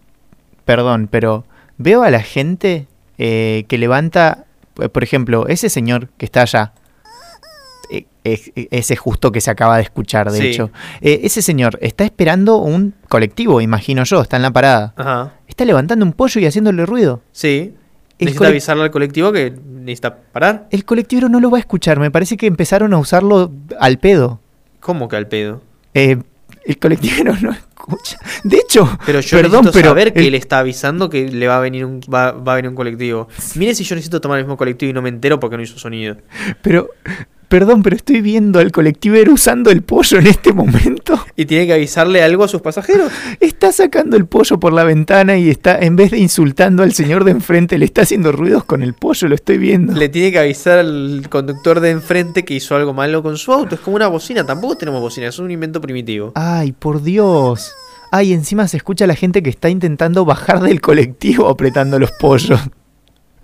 perdón, 0.65 1.09
pero 1.09 1.45
veo 1.79 2.03
a 2.03 2.11
la 2.11 2.23
gente 2.23 2.89
eh, 3.17 3.65
que 3.69 3.79
levanta, 3.79 4.47
eh, 4.81 4.89
por 4.89 5.05
ejemplo, 5.05 5.47
ese 5.47 5.69
señor 5.69 6.09
que 6.19 6.25
está 6.25 6.43
allá. 6.43 6.73
Ese 8.25 8.97
justo 8.97 9.33
que 9.33 9.41
se 9.41 9.51
acaba 9.51 9.77
de 9.77 9.83
escuchar, 9.83 10.31
de 10.31 10.39
Sí. 10.39 10.47
hecho. 10.49 10.71
Eh, 11.01 11.21
ese 11.25 11.43
señor 11.43 11.79
está 11.83 12.05
esperando 12.05 12.57
un 12.59 12.95
colectivo, 13.09 13.61
imagino 13.61 14.05
yo, 14.05 14.21
está 14.23 14.37
en 14.37 14.43
la 14.43 14.51
parada. 14.53 14.95
Ajá. 14.97 15.33
Está 15.49 15.65
levantando 15.65 16.05
un 16.05 16.13
pollo 16.13 16.41
y 16.41 16.47
haciéndole 16.47 16.87
ruido. 16.87 17.21
Sí. 17.33 17.75
El 18.19 18.27
Necesita 18.27 18.49
avisarle 18.49 18.85
al 18.85 18.91
colectivo 18.93 19.33
que 19.33 19.53
necesita 19.67 20.17
parar. 20.17 20.69
El 20.71 20.85
colectivero 20.85 21.29
no 21.29 21.41
lo 21.41 21.51
va 21.51 21.57
a 21.59 21.61
escuchar, 21.61 21.99
me 21.99 22.11
parece 22.11 22.37
que 22.37 22.47
empezaron 22.47 22.95
a 22.95 22.99
usarlo 22.99 23.51
al 23.81 23.99
pedo. 23.99 24.39
¿Cómo 24.79 25.09
que 25.09 25.17
al 25.17 25.27
pedo? 25.27 25.61
Eh, 25.95 26.19
el 26.65 26.79
colectivero 26.79 27.35
no 27.43 27.51
escucha. 27.51 28.19
De 28.45 28.59
hecho, 28.59 28.89
Pero 29.05 29.19
yo 29.19 29.37
perdón, 29.39 29.65
necesito 29.65 29.73
pero 29.73 29.89
saber 29.89 30.13
que 30.13 30.21
el- 30.21 30.27
él 30.27 30.35
está 30.37 30.61
avisando 30.61 31.11
que 31.11 31.27
le 31.29 31.49
va 31.49 31.57
a 31.57 31.61
venir 31.61 31.85
un 31.85 32.01
va, 32.03 32.31
va 32.31 32.53
a 32.53 32.57
venir 32.57 32.69
un 32.69 32.77
colectivo. 32.77 33.27
Mire 33.57 33.75
si 33.75 33.83
yo 33.83 33.97
necesito 33.97 34.21
tomar 34.21 34.39
el 34.39 34.45
mismo 34.45 34.57
colectivo 34.57 34.91
y 34.91 34.93
no 34.93 35.03
me 35.03 35.09
entero 35.09 35.41
porque 35.41 35.57
no 35.57 35.63
hizo 35.65 35.77
sonido. 35.81 36.17
pero, 36.63 36.91
Perdón, 37.53 37.83
pero 37.83 37.97
estoy 37.97 38.23
viendo 38.23 38.61
al 38.61 38.73
colectivero 38.73 39.35
usando 39.35 39.71
el 39.71 39.83
pollo 39.83 40.19
en 40.19 40.27
este 40.27 40.55
momento. 40.55 41.23
Y 41.37 41.45
tiene 41.47 41.67
que 41.67 41.75
avisarle 41.75 42.23
algo 42.23 42.45
a 42.45 42.49
sus 42.49 42.63
pasajeros. 42.63 43.11
Está 43.41 43.73
sacando 43.73 44.17
el 44.17 44.27
pollo 44.27 44.59
por 44.61 44.73
la 44.73 44.85
ventana 44.85 45.37
y 45.37 45.51
está, 45.51 45.79
en 45.79 45.97
vez 45.97 46.11
de 46.11 46.19
insultando 46.19 46.83
al 46.83 46.93
señor 46.93 47.25
de 47.25 47.31
enfrente, 47.31 47.79
le 47.79 47.85
está 47.85 48.03
haciendo 48.03 48.33
ruidos 48.33 48.65
con 48.65 48.83
el 48.83 48.95
pollo, 48.95 49.29
lo 49.29 49.35
estoy 49.35 49.59
viendo. 49.59 49.93
Le 49.95 50.09
tiene 50.09 50.31
que 50.31 50.39
avisar 50.39 50.79
al 50.79 51.27
conductor 51.29 51.81
de 51.81 51.91
enfrente 51.91 52.45
que 52.45 52.55
hizo 52.55 52.75
algo 52.75 52.95
malo 52.95 53.23
con 53.23 53.37
su 53.37 53.53
auto. 53.53 53.75
Es 53.75 53.81
como 53.83 53.97
una 53.97 54.09
bocina, 54.09 54.47
tampoco 54.47 54.77
tenemos 54.77 55.01
bocina, 55.01 55.27
es 55.27 55.39
un 55.39 55.51
invento 55.51 55.81
primitivo. 55.81 56.33
Ay, 56.35 56.73
por 56.73 57.03
Dios. 57.03 57.73
Ay, 58.11 58.33
encima 58.33 58.67
se 58.69 58.79
escucha 58.79 59.05
a 59.05 59.09
la 59.09 59.17
gente 59.17 59.43
que 59.43 59.51
está 59.51 59.69
intentando 59.69 60.25
bajar 60.25 60.61
del 60.61 60.81
colectivo 60.81 61.49
apretando 61.49 61.99
los 61.99 62.13
pollos. 62.13 62.61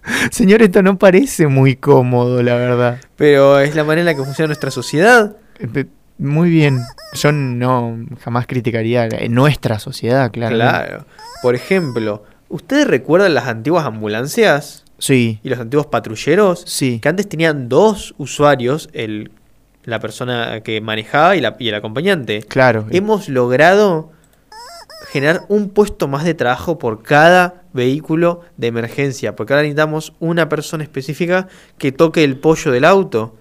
Señor, 0.31 0.63
esto 0.63 0.83
no 0.83 0.99
parece 0.99 1.47
muy 1.47 1.77
cómodo, 1.77 2.43
la 2.43 2.55
verdad. 2.57 3.01
Pero 3.17 3.59
es 3.61 3.75
la 3.75 3.85
manera 3.85 4.01
en 4.01 4.07
la 4.07 4.15
que 4.15 4.25
funciona 4.25 4.49
nuestra 4.49 4.71
sociedad. 4.71 5.37
Eh, 5.59 5.87
Muy 6.19 6.51
bien. 6.51 6.81
Yo 7.15 7.33
no 7.33 7.99
jamás 8.23 8.47
criticaría 8.47 9.07
en 9.11 9.33
nuestra 9.35 9.79
sociedad, 9.79 10.31
claro. 10.33 10.57
Claro. 10.57 11.05
Por 11.43 11.55
ejemplo, 11.55 12.25
¿ustedes 12.49 12.87
recuerdan 12.87 13.35
las 13.35 13.47
antiguas 13.47 13.85
ambulancias 13.87 14.85
Sí, 14.99 15.39
y 15.45 15.49
los 15.49 15.61
antiguos 15.61 15.87
patrulleros? 15.87 16.65
sí. 16.67 16.99
Que 17.01 17.09
antes 17.09 17.29
tenían 17.29 17.69
dos 17.69 18.15
usuarios, 18.19 18.89
el, 18.93 19.31
la 19.85 20.01
persona 20.01 20.61
que 20.65 20.81
manejaba 20.81 21.37
y, 21.37 21.41
la, 21.41 21.55
y 21.59 21.69
el 21.69 21.75
acompañante. 21.77 22.43
Claro. 22.43 22.87
Hemos 22.91 23.29
logrado 23.29 24.11
generar 25.13 25.43
un 25.49 25.69
puesto 25.71 26.09
más 26.09 26.25
de 26.25 26.35
trabajo 26.35 26.79
por 26.79 27.03
cada 27.05 27.58
vehículo 27.73 28.43
de 28.57 28.69
emergencia, 28.69 29.37
porque 29.37 29.53
ahora 29.53 29.63
necesitamos 29.63 30.15
una 30.21 30.49
persona 30.49 30.83
específica 30.83 31.49
que 31.79 31.93
toque 31.93 32.25
el 32.25 32.39
pollo 32.39 32.73
del 32.73 32.85
auto. 32.85 33.37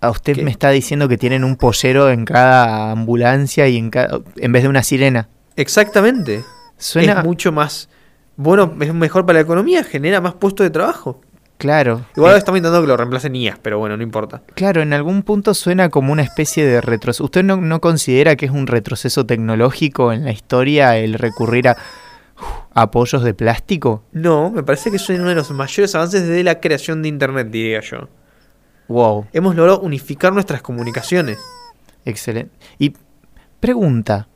A 0.00 0.10
usted 0.10 0.34
¿Qué? 0.36 0.42
me 0.42 0.50
está 0.50 0.70
diciendo 0.70 1.08
que 1.08 1.16
tienen 1.16 1.44
un 1.44 1.56
pollero 1.56 2.10
en 2.10 2.24
cada 2.24 2.90
ambulancia 2.92 3.68
y 3.68 3.78
en 3.78 3.90
cada, 3.90 4.20
en 4.36 4.52
vez 4.52 4.62
de 4.62 4.68
una 4.68 4.82
sirena. 4.82 5.28
Exactamente. 5.56 6.44
Suena 6.76 7.20
Es 7.20 7.24
mucho 7.24 7.52
más 7.52 7.88
bueno, 8.36 8.74
es 8.80 8.92
mejor 8.92 9.26
para 9.26 9.38
la 9.38 9.42
economía, 9.42 9.84
genera 9.84 10.20
más 10.20 10.34
puestos 10.34 10.64
de 10.64 10.70
trabajo. 10.70 11.20
claro. 11.56 12.04
Igual 12.16 12.34
eh, 12.34 12.38
estamos 12.38 12.58
intentando 12.58 12.82
que 12.82 12.88
lo 12.88 12.96
reemplacen 12.96 13.34
IAS, 13.36 13.58
pero 13.62 13.78
bueno, 13.78 13.96
no 13.96 14.02
importa. 14.02 14.42
Claro, 14.54 14.82
en 14.82 14.92
algún 14.92 15.22
punto 15.22 15.54
suena 15.54 15.88
como 15.88 16.12
una 16.12 16.22
especie 16.22 16.66
de 16.66 16.80
retroceso. 16.80 17.24
¿Usted 17.24 17.44
no, 17.44 17.56
no 17.56 17.80
considera 17.80 18.36
que 18.36 18.46
es 18.46 18.52
un 18.52 18.66
retroceso 18.66 19.24
tecnológico 19.24 20.12
en 20.12 20.24
la 20.24 20.32
historia 20.32 20.96
el 20.96 21.14
recurrir 21.14 21.68
a 21.68 21.76
apoyos 22.74 23.22
de 23.22 23.34
plástico? 23.34 24.02
No, 24.12 24.50
me 24.50 24.62
parece 24.62 24.90
que 24.90 24.96
es 24.96 25.08
uno 25.08 25.28
de 25.28 25.34
los 25.34 25.50
mayores 25.50 25.94
avances 25.94 26.26
desde 26.26 26.42
la 26.44 26.60
creación 26.60 27.02
de 27.02 27.08
Internet, 27.08 27.48
diría 27.50 27.80
yo. 27.80 28.08
Wow, 28.88 29.26
Hemos 29.32 29.54
logrado 29.56 29.80
unificar 29.80 30.32
nuestras 30.32 30.60
comunicaciones. 30.62 31.38
excelente. 32.04 32.52
Y 32.78 32.94
pregunta, 33.60 34.28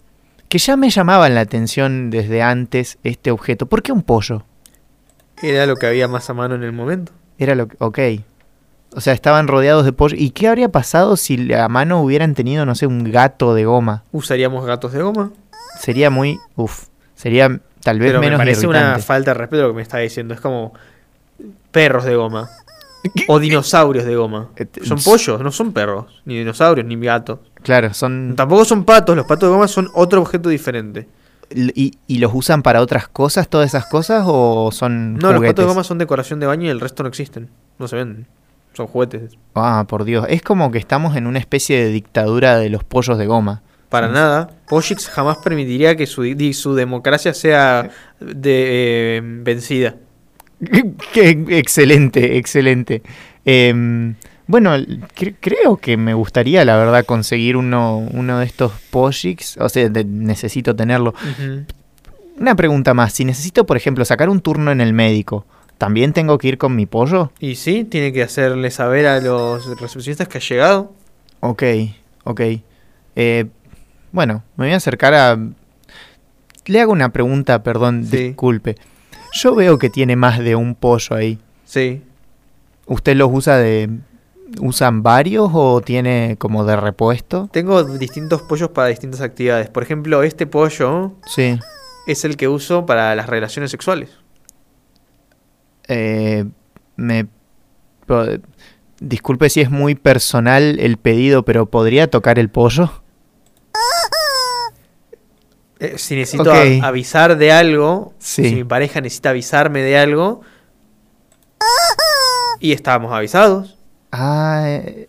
que 0.49 0.59
ya 0.59 0.77
me 0.77 0.89
llamaban 0.91 1.35
la 1.35 1.41
atención 1.43 2.11
desde 2.11 2.43
antes 2.43 2.99
este 3.05 3.31
objeto. 3.31 3.67
¿Por 3.67 3.83
qué 3.83 3.93
un 3.93 4.03
pollo? 4.03 4.45
Era 5.43 5.67
lo 5.67 5.77
que 5.77 5.87
había 5.87 6.09
más 6.09 6.31
a 6.31 6.35
mano 6.35 6.55
en 6.55 6.63
el 6.63 6.73
momento. 6.73 7.13
Era 7.39 7.55
lo 7.55 7.69
que... 7.69 7.77
Ok. 7.81 7.99
O 8.97 9.03
sea, 9.03 9.13
estaban 9.13 9.47
rodeados 9.49 9.85
de 9.85 9.93
pollo. 9.93 10.17
¿Y 10.19 10.31
qué 10.31 10.49
habría 10.49 10.71
pasado 10.71 11.17
si 11.19 11.53
a 11.53 11.69
mano 11.69 12.01
hubieran 12.03 12.35
tenido, 12.35 12.65
no 12.65 12.75
sé, 12.75 12.87
un 12.87 13.05
gato 13.13 13.53
de 13.55 13.67
goma? 13.67 14.05
¿Usaríamos 14.13 14.65
gatos 14.65 14.93
de 14.93 15.03
goma? 15.03 15.31
Sería 15.79 16.09
muy... 16.09 16.39
Uf. 16.57 16.87
Sería 17.15 17.61
tal 17.83 17.99
vez 17.99 18.09
Pero 18.09 18.21
me 18.21 18.27
menos 18.27 18.39
parece 18.39 18.67
una 18.67 18.99
falta 18.99 19.31
de 19.33 19.35
respeto 19.35 19.63
lo 19.63 19.69
que 19.71 19.77
me 19.77 19.83
está 19.83 19.99
diciendo. 19.99 20.35
Es 20.35 20.41
como 20.41 20.73
perros 21.71 22.05
de 22.05 22.15
goma. 22.17 22.49
O 23.29 23.39
dinosaurios 23.39 24.05
de 24.05 24.17
goma. 24.17 24.49
Eh, 24.57 24.65
te- 24.65 24.85
Son 24.85 24.99
pollos, 25.01 25.41
no 25.41 25.53
son 25.53 25.73
perros. 25.73 26.07
Ni 26.25 26.37
dinosaurios, 26.39 26.87
ni 26.87 26.97
gatos. 26.97 27.39
Claro, 27.63 27.95
son... 27.95 28.35
Tampoco 28.37 28.65
son 28.65 28.85
patos. 28.85 29.17
Los 29.17 29.27
patos 29.27 29.49
de 29.49 29.55
goma 29.55 29.69
son 29.69 29.89
otro 29.95 30.21
objeto 30.21 30.49
diferente. 30.49 31.09
¿Y, 31.51 31.95
y 32.07 32.19
los 32.19 32.33
usan 32.35 32.63
para 32.63 32.83
otras 32.83 33.09
cosas, 33.09 33.49
todas 33.49 33.69
esas 33.69 33.87
cosas, 33.87 34.25
o 34.27 34.71
son 34.73 35.15
No, 35.15 35.33
los 35.33 35.41
patos 35.43 35.65
de 35.65 35.69
goma 35.69 35.85
son 35.85 35.97
decoración 35.99 36.41
de 36.41 36.47
baño 36.47 36.67
y 36.67 36.69
el 36.69 36.81
resto 36.81 37.03
no 37.05 37.09
existen. 37.09 37.49
No 37.79 37.89
se 37.89 37.97
venden. 37.97 38.27
Son 38.75 38.87
juguetes. 38.87 39.39
Ah, 39.55 39.87
por 39.89 40.05
Dios. 40.05 40.27
Es 40.29 40.43
como 40.43 40.71
que 40.71 40.79
estamos 40.79 41.17
en 41.17 41.27
una 41.27 41.39
especie 41.39 41.83
de 41.83 41.91
dictadura 41.91 42.59
de 42.59 42.69
los 42.69 42.85
pollos 42.85 43.17
de 43.17 43.27
goma. 43.27 43.63
Para 43.89 44.09
Sí. 44.09 44.15
nada. 44.15 44.51
Poshix 44.69 45.09
jamás 45.09 45.39
permitiría 45.39 45.97
que 45.97 46.07
su, 46.07 46.23
democracia 46.75 47.33
sea 47.35 47.91
de, 48.21 49.17
eh, 49.17 49.21
vencida. 49.25 49.97
Qué 51.13 51.45
excelente, 51.51 52.37
excelente. 52.37 53.03
Em, 53.45 54.15
bueno, 54.47 54.77
cre- 54.77 55.37
creo 55.41 55.77
que 55.79 55.97
me 55.97 56.13
gustaría, 56.15 56.65
la 56.65 56.77
verdad, 56.77 57.05
conseguir 57.07 57.57
uno, 57.57 57.99
uno 58.13 58.39
de 58.41 58.47
estos 58.47 58.73
Poshix. 58.91 59.57
O 59.59 59.69
sea, 59.69 59.89
de- 59.89 60.05
necesito 60.05 60.75
tenerlo. 60.77 61.15
Una 62.39 62.55
pregunta 62.55 62.95
más. 62.95 63.13
Si 63.15 63.25
necesito, 63.25 63.67
por 63.67 63.77
ejemplo, 63.77 64.05
sacar 64.05 64.29
un 64.29 64.41
turno 64.41 64.71
en 64.71 64.81
el 64.81 64.93
médico, 64.93 65.45
¿también 65.77 66.13
tengo 66.13 66.39
que 66.39 66.49
ir 66.49 66.59
con 66.59 66.77
mi 66.77 66.87
pollo? 66.87 67.33
Y 67.41 67.57
sí, 67.57 67.85
tiene 67.85 68.13
que 68.13 68.23
hacerle 68.23 68.71
saber 68.71 69.07
a 69.07 69.21
los 69.21 69.67
recepcionistas 69.81 70.29
que 70.29 70.39
ha 70.39 70.41
llegado. 70.41 70.93
Ok, 71.41 71.63
ok. 72.25 72.41
Eh, 73.17 73.47
bueno, 74.13 74.43
me 74.57 74.67
voy 74.67 74.75
a 74.75 74.77
acercar 74.77 75.15
a... 75.15 75.39
Le 76.67 76.81
hago 76.81 76.93
una 76.93 77.11
pregunta, 77.11 77.63
perdón, 77.63 78.05
Sí. 78.05 78.17
disculpe. 78.29 78.77
Yo 79.35 79.55
veo 79.55 79.79
que 79.79 79.91
tiene 79.91 80.17
más 80.17 80.39
de 80.39 80.55
un 80.57 80.75
pollo 80.75 81.17
ahí. 81.17 81.39
Sí. 81.65 82.03
¿Usted 82.87 83.17
los 83.17 83.29
usa 83.33 83.57
de... 83.57 83.91
¿Usan 84.61 85.03
varios 85.03 85.51
o 85.53 85.83
tiene 85.83 86.37
como 86.39 86.65
de 86.65 86.75
repuesto? 86.77 87.51
Tengo 87.53 87.85
distintos 87.85 88.41
pollos 88.43 88.71
para 88.71 88.89
distintas 88.89 89.21
actividades. 89.21 89.69
Por 89.69 89.83
ejemplo, 89.83 90.23
este 90.23 90.47
pollo 90.47 91.13
Sí. 91.27 91.59
es 92.07 92.25
el 92.25 92.37
que 92.39 92.49
uso 92.49 92.87
para 92.87 93.15
las 93.15 93.27
relaciones 93.29 93.71
sexuales. 93.71 94.11
Eh, 95.89 96.47
me... 96.97 97.27
Disculpe 99.01 99.49
si 99.51 99.61
es 99.61 99.71
muy 99.71 99.95
personal 99.95 100.81
el 100.81 100.97
pedido, 100.97 101.45
pero 101.45 101.67
¿podría 101.67 102.11
tocar 102.11 102.39
el 102.39 102.49
pollo? 102.49 102.91
Eh, 105.81 105.95
si 105.97 106.17
necesito 106.17 106.51
a- 106.53 106.87
avisar 106.89 107.37
de 107.39 107.53
algo, 107.53 108.13
Sí. 108.19 108.49
si 108.49 108.55
mi 108.57 108.65
pareja 108.65 109.01
necesita 109.01 109.31
avisarme 109.31 109.81
de 109.83 109.97
algo, 109.99 110.41
y 112.61 112.73
estábamos 112.73 113.13
avisados. 113.13 113.77
Ah, 114.11 114.65
eh, 114.67 115.09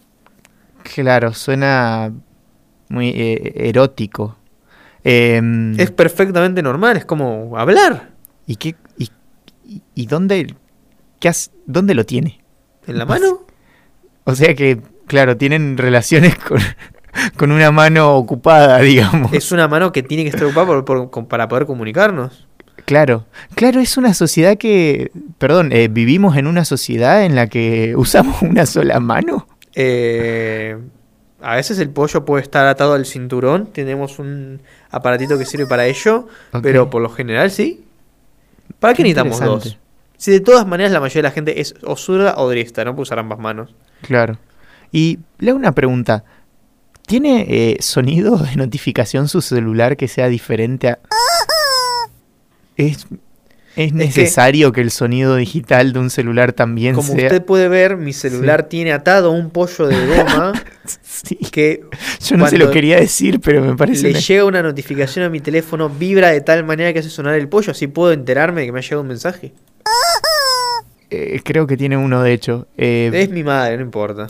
claro, 0.96 1.34
suena 1.34 2.12
muy 2.90 3.10
eh, 3.10 3.54
erótico. 3.70 4.38
Em, 5.04 5.80
Es 5.80 5.92
perfectamente 5.92 6.62
normal, 6.62 6.98
es 6.98 7.06
como 7.06 7.58
hablar 7.58 8.10
¿Y 8.46 8.58
qué 8.58 8.76
y, 9.96 10.08
dónde 10.08 10.56
qué 11.20 11.32
dónde 11.68 11.94
lo 11.94 12.06
tiene? 12.06 12.42
en 12.88 12.98
la 12.98 13.06
mano. 13.06 13.46
O 14.24 14.34
sea 14.36 14.56
que, 14.56 14.82
claro, 15.06 15.38
tienen 15.38 15.78
relaciones 15.78 16.36
con, 16.40 16.60
con 17.38 17.52
una 17.52 17.72
mano 17.72 18.16
ocupada, 18.16 18.78
digamos. 18.82 19.34
Es 19.34 19.52
una 19.52 19.68
mano 19.68 19.92
que 19.92 20.04
tiene 20.04 20.24
que 20.24 20.30
estar 20.30 20.44
ocupada 20.46 20.68
por- 20.68 20.86
por- 20.86 21.10
con- 21.10 21.26
para 21.26 21.48
poder 21.48 21.66
comunicarnos. 21.66 22.46
Claro, 22.86 23.26
claro, 23.56 23.80
es 23.82 23.98
una 23.98 24.14
sociedad 24.16 24.58
que, 24.58 25.12
perdón, 25.38 25.72
eh, 25.72 25.90
vivimos 25.90 26.38
en 26.38 26.48
una 26.48 26.66
sociedad 26.66 27.24
en 27.24 27.36
la 27.36 27.48
que 27.48 27.96
usamos 27.98 28.42
una 28.42 28.66
sola 28.66 29.00
mano. 29.00 29.48
Eh, 29.76 30.78
a 31.42 31.56
veces 31.56 31.80
el 31.80 31.90
pollo 31.90 32.26
puede 32.26 32.42
estar 32.44 32.66
atado 32.68 32.94
al 32.94 33.06
cinturón, 33.06 33.68
tenemos 33.72 34.20
un 34.20 34.62
aparatito 34.92 35.38
que 35.38 35.46
sirve 35.46 35.68
para 35.68 35.86
ello, 35.86 36.28
pero 36.62 36.90
por 36.90 37.02
lo 37.02 37.10
general 37.10 37.52
sí. 37.52 37.84
¿Para 38.80 38.94
qué, 38.94 39.04
Qué 39.04 39.10
necesitamos 39.14 39.40
dos? 39.40 39.78
Si 40.18 40.32
de 40.32 40.40
todas 40.42 40.68
maneras 40.68 40.92
la 40.92 41.00
mayoría 41.00 41.22
de 41.22 41.28
la 41.30 41.32
gente 41.32 41.62
es 41.62 41.76
o 41.84 41.96
zurda 41.96 42.34
o 42.38 42.50
derecha, 42.50 42.84
no 42.84 42.92
puede 42.94 43.04
usar 43.04 43.20
ambas 43.20 43.40
manos. 43.40 43.74
Claro. 44.02 44.38
Y 44.92 45.20
le 45.38 45.52
hago 45.52 45.60
una 45.60 45.72
pregunta. 45.74 46.24
¿Tiene 47.10 47.46
eh, 47.50 47.78
sonido 47.80 48.38
de 48.38 48.56
notificación 48.56 49.28
su 49.28 49.42
celular 49.42 49.98
que 49.98 50.08
sea 50.08 50.28
diferente 50.28 50.90
a... 50.90 51.00
¿Es, 52.78 53.08
es 53.76 53.94
necesario 53.94 54.72
que... 54.72 54.82
el 54.82 54.92
sonido 54.92 55.36
digital 55.36 55.92
de 55.92 55.98
un 56.00 56.12
celular 56.12 56.54
también 56.54 56.94
Como 56.94 57.08
sea... 57.16 57.24
usted 57.24 57.44
puede 57.44 57.68
ver, 57.68 57.98
mi 57.98 58.14
celular 58.14 58.70
tiene 58.70 58.94
atado 58.94 59.32
un 59.32 59.50
pollo 59.50 59.88
de 59.88 59.96
goma 60.06 60.54
Sí, 61.02 61.36
que 61.52 61.82
Yo 62.28 62.38
no 62.38 62.48
se 62.48 62.60
lo 62.60 62.70
quería 62.70 62.98
decir, 63.00 63.40
pero 63.42 63.64
me 63.64 63.76
parece... 63.76 64.04
le 64.04 64.10
una- 64.12 64.20
llega 64.20 64.46
una 64.46 64.62
notificación 64.62 65.26
a 65.26 65.30
mi 65.30 65.40
teléfono, 65.40 65.90
vibra 65.90 66.30
de 66.30 66.42
tal 66.42 66.64
manera 66.64 66.94
que 66.94 67.00
hace 67.00 67.10
sonar 67.10 67.34
el 67.34 67.50
pollo, 67.50 67.72
así 67.72 67.88
puedo 67.88 68.12
enterarme 68.14 68.62
de 68.62 68.68
que 68.68 68.72
me 68.72 68.80
ha 68.80 68.84
llegado 68.84 69.02
un 69.02 69.08
mensaje. 69.08 69.52
eh, 71.10 71.42
creo 71.44 71.66
que 71.66 71.76
tiene 71.76 71.98
uno, 71.98 72.22
de 72.22 72.34
hecho. 72.34 72.68
Eh, 72.78 73.10
Es 73.12 73.30
mi 73.32 73.44
madre, 73.44 73.78
no 73.78 73.84
importa. 73.84 74.28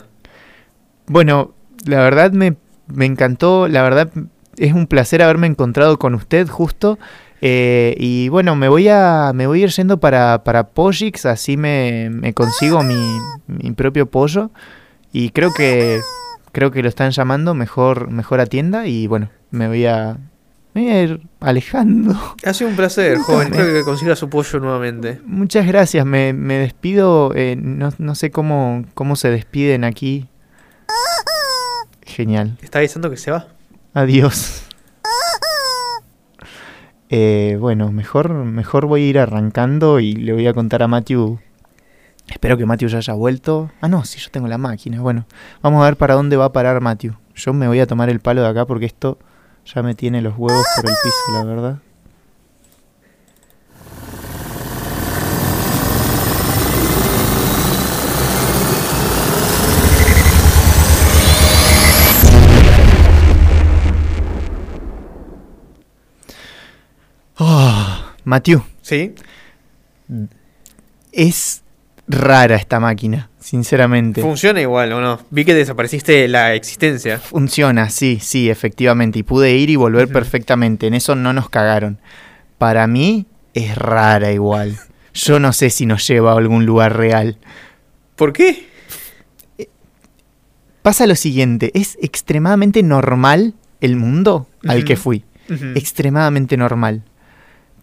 Bueno, 1.06 1.52
la 1.84 2.00
verdad 2.00 2.32
me, 2.32 2.56
me 2.92 3.06
encantó, 3.06 3.68
la 3.68 3.82
verdad 3.82 4.10
es 4.56 4.72
un 4.72 4.86
placer 4.86 5.22
haberme 5.22 5.46
encontrado 5.46 5.98
con 5.98 6.14
usted 6.14 6.48
justo. 6.48 6.98
eh, 7.40 7.94
y 7.98 8.28
bueno, 8.28 8.54
me 8.56 8.68
voy 8.68 8.88
a 8.88 9.32
me 9.34 9.46
voy 9.46 9.60
a 9.62 9.64
ir 9.64 9.70
yendo 9.70 9.98
para, 10.00 10.44
para 10.44 10.68
Pojix, 10.68 11.24
así 11.26 11.56
me, 11.56 12.08
me 12.10 12.34
consigo 12.34 12.82
mi, 12.82 13.18
mi 13.46 13.70
propio 13.72 14.06
pollo. 14.06 14.50
Y 15.12 15.30
creo 15.30 15.50
que 15.52 16.00
creo 16.52 16.70
que 16.70 16.82
lo 16.82 16.88
están 16.88 17.10
llamando, 17.12 17.54
mejor, 17.54 18.10
mejor 18.10 18.40
atienda 18.40 18.86
y 18.86 19.06
bueno, 19.06 19.30
me 19.50 19.68
voy 19.68 19.86
a, 19.86 20.18
me 20.74 20.82
voy 20.82 20.90
a 20.90 21.02
ir 21.02 21.20
alejando. 21.40 22.14
Ha 22.44 22.52
sido 22.54 22.70
un 22.70 22.76
placer, 22.76 23.18
joven. 23.18 23.48
Espero 23.52 23.72
que 23.72 23.84
consiga 23.84 24.16
su 24.16 24.28
pollo 24.28 24.60
nuevamente. 24.60 25.20
Muchas 25.24 25.66
gracias, 25.66 26.04
me, 26.06 26.32
me 26.32 26.58
despido, 26.58 27.32
eh, 27.34 27.56
no, 27.56 27.92
no 27.98 28.14
sé 28.14 28.30
cómo, 28.30 28.84
cómo 28.94 29.16
se 29.16 29.30
despiden 29.30 29.84
aquí. 29.84 30.28
Genial. 32.20 32.58
¿Está 32.60 32.80
avisando 32.80 33.08
que 33.08 33.16
se 33.16 33.30
va? 33.30 33.46
Adiós. 33.94 34.64
Eh, 37.08 37.56
bueno, 37.58 37.90
mejor, 37.90 38.32
mejor 38.34 38.84
voy 38.86 39.02
a 39.02 39.06
ir 39.06 39.18
arrancando 39.18 39.98
y 40.00 40.12
le 40.12 40.32
voy 40.32 40.46
a 40.46 40.52
contar 40.52 40.82
a 40.82 40.86
Matthew. 40.86 41.40
Espero 42.28 42.58
que 42.58 42.66
Matthew 42.66 42.90
ya 42.90 42.98
haya 42.98 43.14
vuelto. 43.14 43.72
Ah, 43.80 43.88
no, 43.88 44.04
sí, 44.04 44.20
yo 44.20 44.30
tengo 44.30 44.48
la 44.48 44.58
máquina. 44.58 45.00
Bueno, 45.00 45.26
vamos 45.62 45.82
a 45.82 45.86
ver 45.86 45.96
para 45.96 46.14
dónde 46.14 46.36
va 46.36 46.44
a 46.44 46.52
parar 46.52 46.80
Matthew. 46.80 47.16
Yo 47.34 47.52
me 47.54 47.66
voy 47.66 47.80
a 47.80 47.86
tomar 47.86 48.10
el 48.10 48.20
palo 48.20 48.42
de 48.42 48.48
acá 48.48 48.66
porque 48.66 48.84
esto 48.84 49.18
ya 49.64 49.82
me 49.82 49.94
tiene 49.94 50.20
los 50.20 50.36
huevos 50.36 50.64
por 50.76 50.90
el 50.90 50.96
piso, 51.02 51.32
la 51.32 51.44
verdad. 51.44 51.78
Oh, 67.42 68.02
Matthew, 68.24 68.62
¿Sí? 68.82 69.14
es 71.10 71.62
rara 72.06 72.56
esta 72.56 72.80
máquina, 72.80 73.30
sinceramente. 73.38 74.20
Funciona 74.20 74.60
igual, 74.60 74.92
¿o 74.92 75.00
no? 75.00 75.20
Vi 75.30 75.46
que 75.46 75.54
desapareciste 75.54 76.12
de 76.12 76.28
la 76.28 76.54
existencia. 76.54 77.18
Funciona, 77.18 77.88
sí, 77.88 78.18
sí, 78.20 78.50
efectivamente. 78.50 79.20
Y 79.20 79.22
pude 79.22 79.54
ir 79.56 79.70
y 79.70 79.76
volver 79.76 80.08
perfectamente. 80.08 80.86
En 80.86 80.92
eso 80.92 81.14
no 81.14 81.32
nos 81.32 81.48
cagaron. 81.48 81.98
Para 82.58 82.86
mí 82.86 83.24
es 83.54 83.74
rara 83.74 84.32
igual. 84.32 84.78
Yo 85.14 85.40
no 85.40 85.54
sé 85.54 85.70
si 85.70 85.86
nos 85.86 86.06
lleva 86.06 86.32
a 86.32 86.36
algún 86.36 86.66
lugar 86.66 86.94
real. 86.94 87.38
¿Por 88.16 88.34
qué? 88.34 88.68
Pasa 90.82 91.06
lo 91.06 91.16
siguiente, 91.16 91.70
es 91.74 91.96
extremadamente 92.02 92.82
normal 92.82 93.54
el 93.80 93.96
mundo 93.96 94.46
al 94.66 94.84
que 94.84 94.96
fui. 94.96 95.24
Extremadamente 95.74 96.56
normal. 96.58 97.02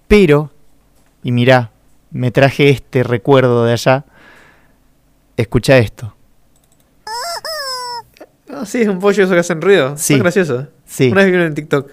Pero, 0.08 0.52
y 1.24 1.32
mirá, 1.32 1.72
me 2.12 2.32
traje 2.32 2.70
este 2.70 3.04
recuerdo 3.04 3.66
de 3.66 3.74
allá. 3.74 4.06
Escucha 5.36 5.78
esto. 5.78 6.16
Ah, 8.50 8.66
sí, 8.66 8.82
es 8.82 8.88
un 8.88 9.00
pollo 9.00 9.24
eso 9.24 9.34
que 9.34 9.40
hacen 9.40 9.62
ruido. 9.62 9.98
Sí. 9.98 10.14
Son 10.14 10.22
graciosos. 10.24 10.66
Sí. 10.86 11.12
Una 11.12 11.22
vez 11.24 11.32
vi 11.32 11.38
uno 11.38 11.46
en 11.46 11.54
TikTok. 11.54 11.92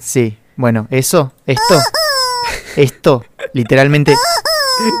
Sí, 0.00 0.38
bueno, 0.56 0.88
eso, 0.90 1.32
esto, 1.46 1.78
esto, 2.76 3.24
literalmente, 3.52 4.14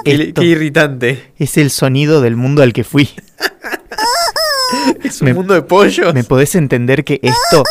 Qué, 0.04 0.12
esto 0.28 0.40
qué 0.42 0.46
irritante. 0.46 1.32
es 1.38 1.56
el 1.56 1.70
sonido 1.70 2.20
del 2.20 2.36
mundo 2.36 2.62
al 2.62 2.72
que 2.72 2.84
fui. 2.84 3.10
Es 5.02 5.20
un 5.20 5.26
Me- 5.26 5.34
mundo 5.34 5.52
de 5.54 5.62
pollos. 5.62 6.14
¿Me 6.14 6.24
podés 6.24 6.54
entender 6.54 7.04
que 7.04 7.18
esto 7.22 7.62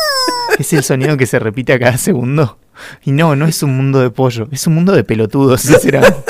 es 0.61 0.73
el 0.73 0.83
sonido 0.83 1.17
que 1.17 1.25
se 1.25 1.39
repite 1.39 1.73
a 1.73 1.79
cada 1.79 1.97
segundo? 1.97 2.57
Y 3.03 3.11
no, 3.11 3.35
no 3.35 3.45
es 3.45 3.61
un 3.63 3.75
mundo 3.75 3.99
de 3.99 4.09
pollo, 4.09 4.47
es 4.51 4.65
un 4.67 4.75
mundo 4.75 4.93
de 4.93 5.03
pelotudos, 5.03 5.61
sinceramente. 5.61 6.23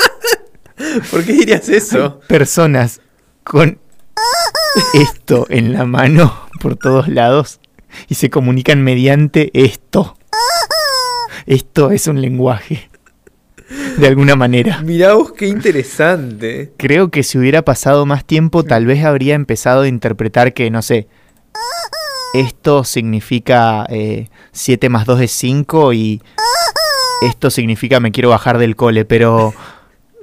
¿Por 1.10 1.24
qué 1.24 1.32
dirías 1.32 1.68
eso? 1.68 2.20
Personas 2.26 3.00
con 3.44 3.78
esto 4.94 5.46
en 5.48 5.72
la 5.72 5.84
mano 5.84 6.48
por 6.60 6.76
todos 6.76 7.08
lados 7.08 7.60
y 8.08 8.14
se 8.14 8.30
comunican 8.30 8.82
mediante 8.82 9.50
esto. 9.54 10.16
Esto 11.46 11.90
es 11.90 12.06
un 12.06 12.20
lenguaje, 12.20 12.88
de 13.98 14.06
alguna 14.06 14.36
manera. 14.36 14.80
Mirá 14.82 15.14
vos 15.14 15.32
qué 15.32 15.48
interesante. 15.48 16.72
Creo 16.76 17.10
que 17.10 17.22
si 17.22 17.36
hubiera 17.36 17.62
pasado 17.62 18.06
más 18.06 18.24
tiempo, 18.24 18.62
tal 18.64 18.86
vez 18.86 19.04
habría 19.04 19.34
empezado 19.34 19.82
a 19.82 19.88
interpretar 19.88 20.54
que, 20.54 20.70
no 20.70 20.82
sé, 20.82 21.08
esto 22.34 22.84
significa 22.84 23.86
7 24.52 24.88
más 24.88 25.06
2 25.06 25.20
es 25.22 25.32
5 25.32 25.92
y 25.92 26.22
esto 27.22 27.50
significa 27.50 28.00
me 28.00 28.12
quiero 28.12 28.30
bajar 28.30 28.58
del 28.58 28.76
cole, 28.76 29.04
pero, 29.04 29.54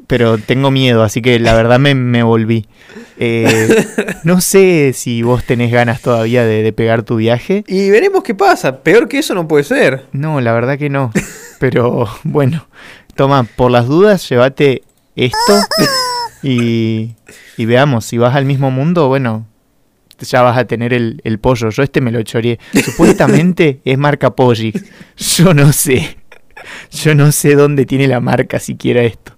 pero 0.07 0.37
tengo 0.37 0.71
miedo, 0.71 1.03
así 1.03 1.21
que 1.21 1.39
la 1.39 1.53
verdad 1.53 1.79
me, 1.79 1.95
me 1.95 2.23
volví. 2.23 2.67
Eh, 3.17 3.85
no 4.23 4.41
sé 4.41 4.93
si 4.93 5.21
vos 5.21 5.43
tenés 5.43 5.71
ganas 5.71 6.01
todavía 6.01 6.43
de, 6.43 6.63
de 6.63 6.73
pegar 6.73 7.03
tu 7.03 7.17
viaje. 7.17 7.63
Y 7.67 7.89
veremos 7.89 8.23
qué 8.23 8.35
pasa. 8.35 8.81
Peor 8.81 9.07
que 9.07 9.19
eso 9.19 9.33
no 9.33 9.47
puede 9.47 9.63
ser. 9.63 10.05
No, 10.11 10.41
la 10.41 10.53
verdad 10.53 10.77
que 10.77 10.89
no. 10.89 11.11
Pero 11.59 12.07
bueno, 12.23 12.67
toma, 13.15 13.43
por 13.43 13.71
las 13.71 13.87
dudas, 13.87 14.27
llévate 14.29 14.83
esto 15.15 15.61
y, 16.41 17.15
y 17.57 17.65
veamos, 17.65 18.05
si 18.05 18.17
vas 18.17 18.35
al 18.35 18.45
mismo 18.45 18.71
mundo, 18.71 19.09
bueno, 19.09 19.45
ya 20.21 20.41
vas 20.41 20.57
a 20.57 20.65
tener 20.65 20.93
el, 20.93 21.21
el 21.23 21.39
pollo. 21.39 21.69
Yo 21.69 21.83
este 21.83 22.01
me 22.01 22.11
lo 22.11 22.21
choreé. 22.23 22.59
Supuestamente 22.83 23.81
es 23.85 23.97
marca 23.97 24.35
Pollix. 24.35 24.83
Yo 25.17 25.53
no 25.53 25.71
sé. 25.73 26.17
Yo 26.91 27.15
no 27.15 27.31
sé 27.31 27.55
dónde 27.55 27.85
tiene 27.85 28.07
la 28.07 28.19
marca 28.19 28.59
siquiera 28.59 29.01
esto. 29.01 29.33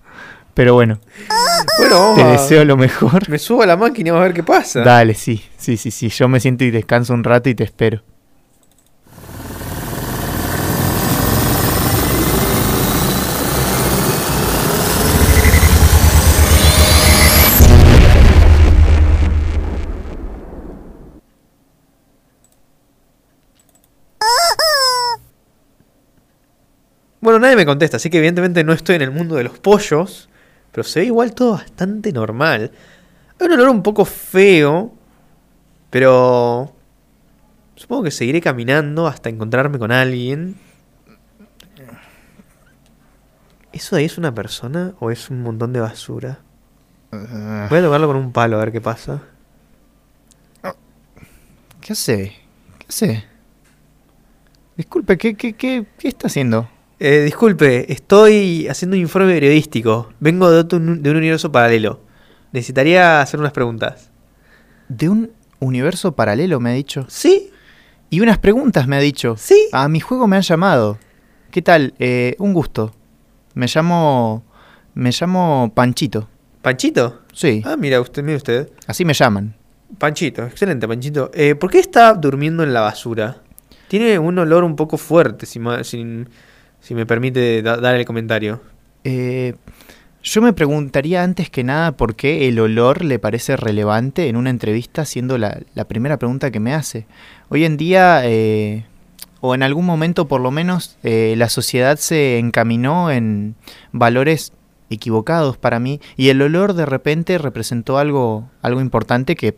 Pero 0.53 0.73
bueno, 0.73 0.99
Bueno, 1.77 2.13
te 2.15 2.23
deseo 2.25 2.65
lo 2.65 2.75
mejor. 2.75 3.29
Me 3.29 3.39
subo 3.39 3.63
a 3.63 3.65
la 3.65 3.77
máquina 3.77 4.09
y 4.09 4.11
vamos 4.11 4.23
a 4.23 4.27
ver 4.27 4.35
qué 4.35 4.43
pasa. 4.43 4.81
Dale, 4.81 5.13
sí, 5.13 5.41
sí, 5.57 5.77
sí, 5.77 5.91
sí. 5.91 6.09
Yo 6.09 6.27
me 6.27 6.39
siento 6.39 6.65
y 6.65 6.71
descanso 6.71 7.13
un 7.13 7.23
rato 7.23 7.49
y 7.49 7.55
te 7.55 7.63
espero. 7.63 8.03
Bueno, 27.19 27.30
nadie 27.41 27.55
me 27.55 27.65
contesta, 27.65 27.97
así 27.97 28.09
que 28.09 28.17
evidentemente 28.17 28.63
no 28.63 28.73
estoy 28.73 28.95
en 28.95 29.01
el 29.01 29.11
mundo 29.11 29.35
de 29.35 29.43
los 29.43 29.59
pollos. 29.59 30.29
Pero 30.71 30.83
se 30.83 31.01
ve 31.01 31.07
igual 31.07 31.33
todo 31.35 31.51
bastante 31.53 32.11
normal. 32.13 32.71
Hay 33.39 33.47
un 33.47 33.53
olor 33.53 33.69
un 33.69 33.83
poco 33.83 34.05
feo. 34.05 34.93
Pero... 35.89 36.73
Supongo 37.75 38.03
que 38.03 38.11
seguiré 38.11 38.41
caminando 38.41 39.07
hasta 39.07 39.29
encontrarme 39.29 39.79
con 39.79 39.91
alguien. 39.91 40.55
¿Eso 43.73 43.95
de 43.95 44.01
ahí 44.01 44.05
es 44.05 44.17
una 44.17 44.33
persona 44.33 44.93
o 44.99 45.11
es 45.11 45.29
un 45.29 45.41
montón 45.41 45.73
de 45.73 45.79
basura? 45.79 46.39
Voy 47.11 47.79
a 47.79 47.81
tocarlo 47.81 48.07
con 48.07 48.17
un 48.17 48.31
palo 48.31 48.57
a 48.57 48.59
ver 48.59 48.71
qué 48.71 48.81
pasa. 48.81 49.23
¿Qué 51.81 51.93
hace? 51.93 52.35
¿Qué 52.77 52.85
hace? 52.87 53.25
Disculpe, 54.77 55.17
¿qué, 55.17 55.35
qué, 55.35 55.53
qué, 55.53 55.85
qué 55.97 56.07
está 56.07 56.27
haciendo? 56.27 56.69
Eh, 57.03 57.21
disculpe, 57.23 57.91
estoy 57.91 58.67
haciendo 58.67 58.95
un 58.95 59.01
informe 59.01 59.33
periodístico. 59.33 60.11
Vengo 60.19 60.51
de, 60.51 60.59
otro- 60.59 60.77
de 60.79 61.09
un 61.09 61.17
universo 61.17 61.51
paralelo. 61.51 61.99
Necesitaría 62.51 63.21
hacer 63.21 63.39
unas 63.39 63.53
preguntas. 63.53 64.11
De 64.87 65.09
un 65.09 65.31
universo 65.59 66.11
paralelo, 66.15 66.59
me 66.59 66.69
ha 66.69 66.73
dicho. 66.73 67.05
¿Sí? 67.09 67.49
Y 68.11 68.19
unas 68.19 68.37
preguntas, 68.37 68.87
me 68.87 68.97
ha 68.97 68.99
dicho. 68.99 69.35
¿Sí? 69.35 69.67
A 69.71 69.87
mi 69.87 69.99
juego 69.99 70.27
me 70.27 70.35
han 70.35 70.43
llamado. 70.43 70.99
¿Qué 71.49 71.63
tal? 71.63 71.95
Eh, 71.97 72.35
un 72.37 72.53
gusto. 72.53 72.93
Me 73.55 73.65
llamo... 73.73 74.43
Me 74.93 75.09
llamo 75.11 75.71
Panchito. 75.73 76.27
¿Panchito? 76.61 77.21
Sí, 77.33 77.63
Ah, 77.65 77.77
mira 77.77 77.99
usted, 77.99 78.21
mire 78.21 78.35
usted. 78.37 78.69
así 78.85 79.05
me 79.05 79.13
llaman. 79.13 79.55
Panchito, 79.97 80.43
excelente, 80.45 80.87
Panchito. 80.87 81.31
Eh, 81.33 81.55
¿Por 81.55 81.71
qué 81.71 81.79
está 81.79 82.13
durmiendo 82.13 82.61
en 82.61 82.73
la 82.73 82.81
basura? 82.81 83.37
Tiene 83.87 84.19
un 84.19 84.37
olor 84.37 84.63
un 84.65 84.75
poco 84.75 84.97
fuerte, 84.97 85.45
si, 85.47 85.59
ma- 85.59 85.83
si, 86.81 86.93
me 86.95 87.05
permite 87.05 87.61
da- 87.61 87.77
dar 87.77 87.95
el 87.95 88.05
comentario. 88.05 88.61
Eh, 89.03 89.55
yo 90.23 90.41
me 90.41 90.53
preguntaría 90.53 91.23
antes 91.23 91.49
que 91.49 91.63
nada 91.63 91.93
por 91.93 92.15
qué 92.15 92.47
el 92.47 92.59
olor 92.59 93.03
le 93.03 93.17
parece 93.17 93.55
relevante 93.57 94.27
en 94.27 94.35
una 94.35 94.49
entrevista, 94.51 95.05
siendo 95.05 95.37
la, 95.37 95.59
la 95.73 95.85
primera 95.85 96.17
pregunta 96.17 96.51
que 96.51 96.59
me 96.59 96.73
hace. 96.73 97.07
Hoy 97.49 97.65
en 97.65 97.77
día, 97.77 98.21
eh, 98.25 98.85
o 99.39 99.55
en 99.55 99.63
algún 99.63 99.85
momento 99.85 100.27
por 100.27 100.41
lo 100.41 100.51
menos, 100.51 100.97
eh, 101.01 101.33
la 101.37 101.49
sociedad 101.49 101.97
se 101.97 102.37
encaminó 102.37 103.09
en 103.09 103.55
valores 103.91 104.53
equivocados 104.91 105.57
para 105.57 105.79
mí 105.79 106.01
y 106.17 106.29
el 106.29 106.41
olor 106.41 106.73
de 106.73 106.85
repente 106.85 107.37
representó 107.37 107.97
algo, 107.97 108.49
algo 108.61 108.81
importante 108.81 109.35
que 109.35 109.55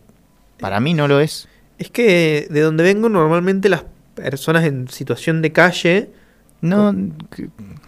para 0.60 0.80
mí 0.80 0.94
no 0.94 1.08
lo 1.10 1.20
es. 1.20 1.50
Es 1.80 1.90
que 1.90 2.48
de 2.50 2.62
donde 2.62 2.84
vengo 2.84 3.10
normalmente 3.10 3.68
las 3.68 3.84
personas 4.16 4.64
en 4.64 4.88
situación 4.88 5.42
de 5.42 5.52
calle, 5.52 6.12
No, 6.64 6.96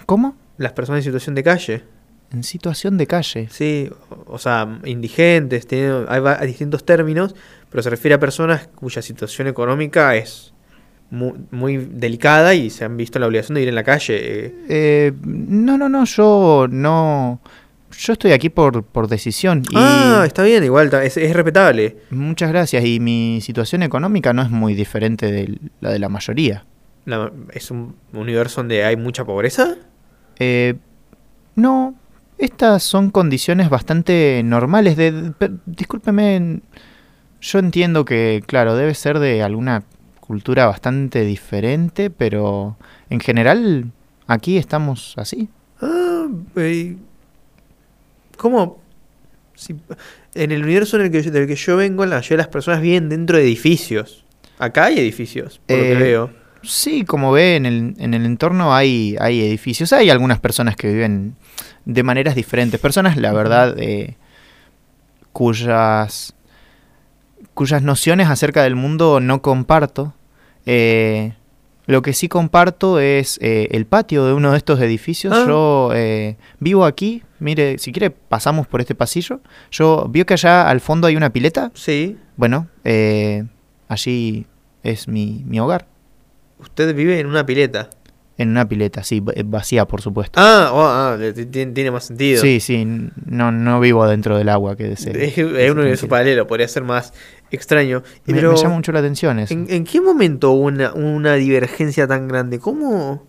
¿Cómo? 0.06 0.36
las 0.58 0.74
personas 0.74 1.00
en 1.00 1.04
situación 1.04 1.36
de 1.36 1.44
calle, 1.44 1.84
En 2.32 2.44
situación 2.44 2.98
de 2.98 3.08
calle. 3.08 3.48
sí, 3.52 3.90
o 4.28 4.38
sea, 4.38 4.80
indigentes, 4.86 5.68
tiene, 5.68 6.06
hay, 6.08 6.20
va- 6.20 6.38
hay 6.40 6.48
distintos 6.48 6.86
términos, 6.86 7.36
pero 7.70 7.82
se 7.84 7.90
refiere 7.90 8.16
a 8.16 8.20
personas 8.20 8.68
cuya 8.76 9.02
situación 9.02 9.48
económica 9.48 10.16
es 10.16 10.54
muy, 11.12 11.34
muy 11.52 11.78
delicada 11.78 12.54
y 12.56 12.70
se 12.70 12.84
han 12.86 12.98
visto 12.98 13.18
en 13.18 13.22
la 13.22 13.28
obligación 13.28 13.56
de 13.56 13.62
ir 13.62 13.70
en 13.70 13.76
la 13.76 13.84
calle. 13.84 14.16
eh. 14.18 14.56
Eh, 14.70 15.12
no, 15.24 15.78
no, 15.78 15.88
no, 15.90 16.04
yo 16.06 16.68
no... 16.70 17.40
Yo 17.98 18.12
estoy 18.14 18.34
aquí 18.34 18.50
por, 18.50 18.84
por 18.84 19.08
decisión 19.08 19.62
y 19.70 19.76
Ah, 19.78 20.24
está 20.26 20.44
bien, 20.44 20.62
igual, 20.66 20.92
es, 21.04 21.16
es 21.16 21.34
respetable. 21.34 21.96
muchas 22.10 22.50
gracias. 22.50 22.84
Y 22.84 23.00
mi 23.00 23.40
situación 23.42 23.84
económica 23.84 24.34
no 24.34 24.42
es 24.42 24.50
muy 24.50 24.74
diferente 24.74 25.32
de 25.32 25.58
la 25.80 25.92
de 25.92 26.00
la 26.00 26.10
mayoría. 26.10 26.66
La- 27.06 27.32
¿Es 27.54 27.72
un 27.72 27.96
universo 28.14 28.62
donde 28.62 28.84
hay 28.84 28.96
mucha 28.98 29.24
pobreza? 29.26 29.76
Eh, 30.40 30.76
no, 31.56 31.96
estas 32.38 32.84
son 32.84 33.12
condiciones 33.12 33.70
bastante 33.70 34.42
normales. 34.44 34.98
De, 34.98 35.12
de- 35.12 35.32
per- 35.32 35.54
discúlpeme, 35.66 36.60
yo 37.42 37.60
entiendo 37.60 38.06
que, 38.06 38.44
claro, 38.46 38.76
debe 38.76 38.94
ser 38.96 39.20
de 39.20 39.44
alguna 39.44 39.84
cultura 40.20 40.66
bastante 40.66 41.24
diferente, 41.24 42.10
pero 42.10 42.78
en 43.12 43.20
general 43.20 43.92
aquí 44.26 44.58
estamos 44.58 45.14
así. 45.18 45.48
Ah, 45.82 46.26
eh, 46.56 46.96
¿cómo? 48.38 48.80
Si- 49.54 49.76
en 50.34 50.52
el 50.52 50.64
universo 50.64 50.98
en 50.98 51.04
el 51.06 51.12
que, 51.12 51.22
del 51.22 51.48
que 51.48 51.56
yo 51.56 51.78
vengo, 51.78 52.06
la 52.06 52.18
mayoría 52.18 52.38
de 52.38 52.44
las 52.44 52.48
personas 52.48 52.82
viven 52.82 53.08
dentro 53.10 53.38
de 53.38 53.44
edificios. 53.44 54.26
Acá 54.58 54.86
hay 54.86 55.00
edificios, 55.00 55.62
por 55.68 55.78
lo 55.78 55.84
Eh, 55.84 55.88
que 55.90 55.96
veo. 56.04 56.30
Sí, 56.66 57.06
como 57.06 57.32
ve, 57.32 57.56
en 57.56 57.66
el, 57.66 57.96
en 57.98 58.14
el 58.14 58.26
entorno 58.26 58.74
hay, 58.74 59.16
hay 59.20 59.42
edificios. 59.42 59.94
Hay 59.94 60.10
algunas 60.10 60.40
personas 60.40 60.76
que 60.76 60.92
viven 60.92 61.36
de 61.86 62.04
maneras 62.04 62.36
diferentes. 62.36 62.80
Personas, 62.80 63.18
la 63.18 63.34
verdad, 63.34 63.76
eh, 63.78 64.16
cuyas, 65.32 66.36
cuyas 67.54 67.82
nociones 67.82 68.30
acerca 68.30 68.64
del 68.64 68.76
mundo 68.76 69.20
no 69.20 69.42
comparto. 69.42 70.14
Eh, 70.66 71.34
lo 71.88 72.02
que 72.02 72.14
sí 72.14 72.28
comparto 72.28 73.00
es 73.00 73.38
eh, 73.42 73.68
el 73.72 73.86
patio 73.86 74.26
de 74.26 74.34
uno 74.34 74.52
de 74.52 74.58
estos 74.58 74.80
edificios. 74.82 75.34
Ah. 75.36 75.46
Yo 75.48 75.92
eh, 75.94 76.38
vivo 76.60 76.86
aquí. 76.86 77.24
Mire, 77.40 77.78
si 77.78 77.92
quiere, 77.92 78.10
pasamos 78.10 78.66
por 78.68 78.82
este 78.82 78.96
pasillo. 78.96 79.40
Yo 79.72 80.08
vio 80.10 80.26
que 80.26 80.34
allá 80.34 80.68
al 80.68 80.82
fondo 80.82 81.08
hay 81.08 81.16
una 81.16 81.32
pileta. 81.32 81.72
Sí. 81.76 82.18
Bueno, 82.38 82.68
eh, 82.84 83.46
allí 83.88 84.48
es 84.84 85.08
mi, 85.08 85.44
mi 85.46 85.60
hogar. 85.60 85.86
Usted 86.60 86.96
vive 86.96 87.20
en 87.20 87.28
una 87.28 87.46
pileta. 87.46 87.90
En 88.38 88.50
una 88.50 88.68
pileta, 88.68 89.02
sí, 89.04 89.22
v- 89.22 89.44
vacía, 89.46 89.86
por 89.86 90.02
supuesto. 90.02 90.38
Ah, 90.42 90.70
oh, 90.74 90.82
ah, 90.86 91.18
ti- 91.34 91.46
tiene, 91.46 91.72
tiene 91.72 91.92
más 91.92 92.04
sentido. 92.06 92.42
Sí, 92.42 92.60
sí, 92.60 92.86
no, 93.26 93.52
no 93.54 93.80
vivo 93.80 94.06
dentro 94.08 94.38
del 94.38 94.50
agua, 94.50 94.76
que 94.76 94.84
desee. 94.90 95.26
es, 95.26 95.38
es 95.38 95.72
un 95.72 95.80
universo 95.80 96.10
paralelo, 96.10 96.46
podría 96.46 96.68
ser 96.68 96.84
más 96.84 97.14
extraño. 97.52 98.04
Me, 98.26 98.34
pero, 98.34 98.52
me 98.52 98.58
llama 98.58 98.76
mucho 98.76 98.92
la 98.92 99.00
atención 99.00 99.40
eso. 99.40 99.54
¿en, 99.54 99.68
en 99.70 99.86
qué 99.86 100.02
momento 100.02 100.52
hubo 100.52 100.66
una, 100.66 100.94
una 100.94 101.36
divergencia 101.36 102.08
tan 102.08 102.28
grande? 102.28 102.60
¿Cómo, 102.60 103.26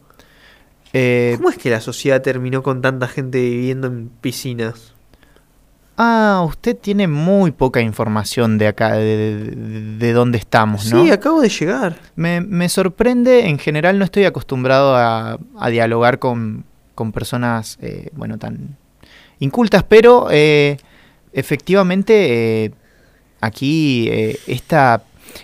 Eh, 0.92 1.34
¿Cómo 1.36 1.50
es 1.50 1.58
que 1.58 1.70
la 1.70 1.80
sociedad 1.80 2.20
terminó 2.22 2.62
con 2.64 2.80
tanta 2.82 3.06
gente 3.06 3.38
viviendo 3.38 3.86
en 3.86 4.08
piscinas? 4.08 4.94
Ah, 5.96 6.44
usted 6.46 6.76
tiene 6.76 7.06
muy 7.08 7.50
poca 7.52 7.80
información 7.80 8.58
de 8.58 8.68
acá, 8.68 8.94
de, 8.94 9.16
de, 9.16 9.96
de 9.98 10.12
dónde 10.12 10.38
estamos, 10.38 10.92
¿no? 10.92 11.04
Sí, 11.04 11.10
acabo 11.10 11.40
de 11.40 11.48
llegar. 11.48 11.96
Me, 12.16 12.40
me 12.40 12.68
sorprende, 12.68 13.46
en 13.48 13.58
general 13.58 13.98
no 13.98 14.04
estoy 14.04 14.24
acostumbrado 14.24 14.94
a, 14.96 15.38
a 15.58 15.68
dialogar 15.70 16.18
con, 16.18 16.64
con 16.94 17.12
personas, 17.12 17.78
eh, 17.80 18.10
bueno, 18.14 18.38
tan 18.38 18.76
incultas, 19.38 19.82
pero 19.84 20.28
eh, 20.30 20.76
efectivamente 21.32 22.64
eh, 22.64 22.70
aquí 23.40 24.08
esta, 24.46 25.02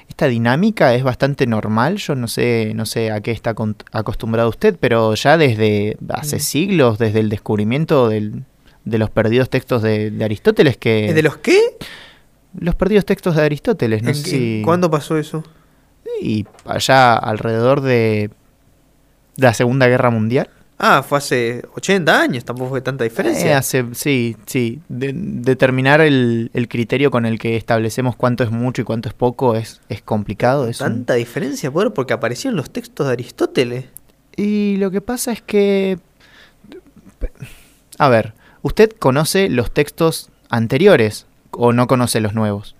esta 0.09 0.27
dinámica 0.29 0.95
es 0.95 1.03
bastante 1.03 1.47
normal. 1.47 1.97
Yo 1.97 2.15
no 2.15 2.27
sé, 2.29 2.73
no 2.75 2.87
sé 2.87 3.11
a 3.11 3.21
qué 3.21 3.31
está 3.33 3.55
acostumbrado 3.93 4.49
usted, 4.49 4.77
pero 4.81 5.15
ya 5.15 5.37
desde 5.37 5.97
hace 6.09 6.37
Mm. 6.37 6.41
siglos, 6.41 6.99
desde 6.99 7.21
el 7.21 7.29
descubrimiento 7.29 8.09
del- 8.09 8.45
de 8.85 8.99
los 8.99 9.11
perdidos 9.11 9.49
textos 9.51 9.83
de, 9.83 10.11
de 10.11 10.25
Aristóteles, 10.25 10.77
que... 10.77 11.13
¿De 11.13 11.23
los 11.23 11.37
qué? 11.39 11.59
Los 12.59 12.75
perdidos 12.75 13.05
textos 13.07 13.37
de 13.37 13.43
Aristóteles, 13.43 14.03
no 14.03 14.09
¿En 14.11 14.15
sé 14.15 14.31
si... 14.31 14.63
¿Cuándo 14.65 14.91
pasó 14.91 15.17
eso? 15.17 15.43
Y 16.21 16.47
allá 16.65 17.15
alrededor 17.15 17.81
de 17.81 18.31
la 19.37 19.55
Segunda 19.55 19.87
Guerra 19.89 20.11
Mundial. 20.11 20.49
Ah, 20.79 21.05
fue 21.09 21.19
hace 21.19 21.63
80 21.77 22.21
años, 22.21 22.45
tampoco 22.45 22.71
fue 22.71 22.81
tanta 22.81 23.05
Eh, 23.05 23.09
diferencia. 23.09 23.57
hace, 23.57 23.85
sí, 23.95 24.37
sí. 24.47 24.81
De- 24.89 25.13
determinar 25.15 26.01
el, 26.01 26.51
el 26.55 26.67
criterio 26.69 27.13
con 27.13 27.25
el 27.25 27.39
que 27.39 27.57
establecemos 27.57 28.17
cuánto 28.17 28.43
es 28.43 28.51
mucho 28.51 28.83
y 28.83 28.85
cuánto 28.85 29.09
es 29.09 29.15
poco 29.15 29.55
es, 29.55 29.81
es 29.89 30.03
complicado. 30.03 30.67
Es 30.67 30.81
un- 30.81 30.89
¿Tanta 30.89 31.15
diferencia, 31.15 31.71
poder? 31.71 31.93
Porque 31.93 32.13
aparecieron 32.15 32.57
los 32.57 32.71
textos 32.71 33.07
de 33.07 33.13
Aristóteles. 33.13 33.85
Y 34.37 34.77
lo 34.79 34.91
que 34.91 35.01
pasa 35.01 35.31
es 35.31 35.41
que... 35.41 35.99
A 37.99 38.09
ver, 38.09 38.35
¿usted 38.63 38.91
conoce 38.99 39.49
los 39.49 39.73
textos 39.73 40.31
anteriores 40.49 41.27
o 41.51 41.73
no 41.73 41.87
conoce 41.87 42.21
los 42.21 42.35
nuevos? 42.35 42.77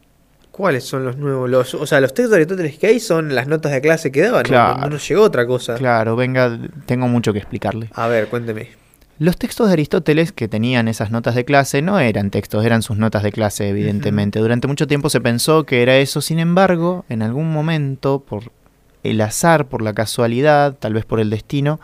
¿Cuáles 0.51 0.85
son 0.85 1.05
los 1.05 1.17
nuevos? 1.17 1.49
Los, 1.49 1.75
o 1.75 1.87
sea, 1.87 2.01
los 2.01 2.13
textos 2.13 2.31
de 2.31 2.37
Aristóteles 2.37 2.79
que 2.79 2.87
hay 2.87 3.01
son 3.01 3.35
las 3.35 3.49
notas 3.49 3.73
de 3.73 3.81
clase 3.81 4.13
que 4.13 4.21
daban. 4.21 4.43
Claro. 4.45 4.81
No, 4.81 4.91
nos 4.91 5.09
llegó 5.09 5.23
otra 5.23 5.47
cosa. 5.47 5.77
Claro, 5.77 6.15
venga, 6.15 6.59
tengo 6.85 7.09
mucho 7.09 7.33
que 7.33 7.39
explicarle. 7.39 7.89
A 7.95 8.07
ver, 8.07 8.29
cuénteme. 8.29 8.83
Los 9.19 9.39
textos 9.39 9.69
de 9.69 9.75
Aristóteles 9.75 10.33
que 10.33 10.49
tenían 10.49 10.89
esas 10.89 11.11
notas 11.11 11.35
de 11.35 11.45
clase 11.45 11.81
no 11.81 11.99
eran 11.99 12.31
textos, 12.31 12.65
eran 12.65 12.83
sus 12.83 12.99
notas 12.99 13.23
de 13.23 13.33
clase, 13.33 13.69
evidentemente. 13.69 14.41
Durante 14.41 14.69
mucho 14.69 14.87
tiempo 14.87 15.11
se 15.11 15.21
pensó 15.21 15.65
que 15.65 15.83
era 15.83 15.97
eso, 15.97 16.21
sin 16.21 16.39
embargo, 16.39 17.05
en 17.09 17.23
algún 17.23 17.53
momento, 17.53 18.21
por 18.21 18.51
el 19.05 19.21
azar, 19.21 19.69
por 19.69 19.81
la 19.81 19.95
casualidad, 19.95 20.75
tal 20.79 20.95
vez 20.95 21.05
por 21.05 21.21
el 21.21 21.31
destino, 21.31 21.81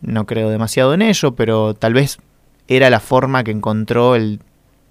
no 0.00 0.26
creo 0.26 0.50
demasiado 0.50 0.94
en 0.94 1.02
ello, 1.02 1.34
pero 1.34 1.74
tal 1.74 1.94
vez 1.94 2.18
era 2.70 2.88
la 2.88 3.00
forma 3.00 3.44
que 3.44 3.50
encontró 3.50 4.14
el 4.14 4.40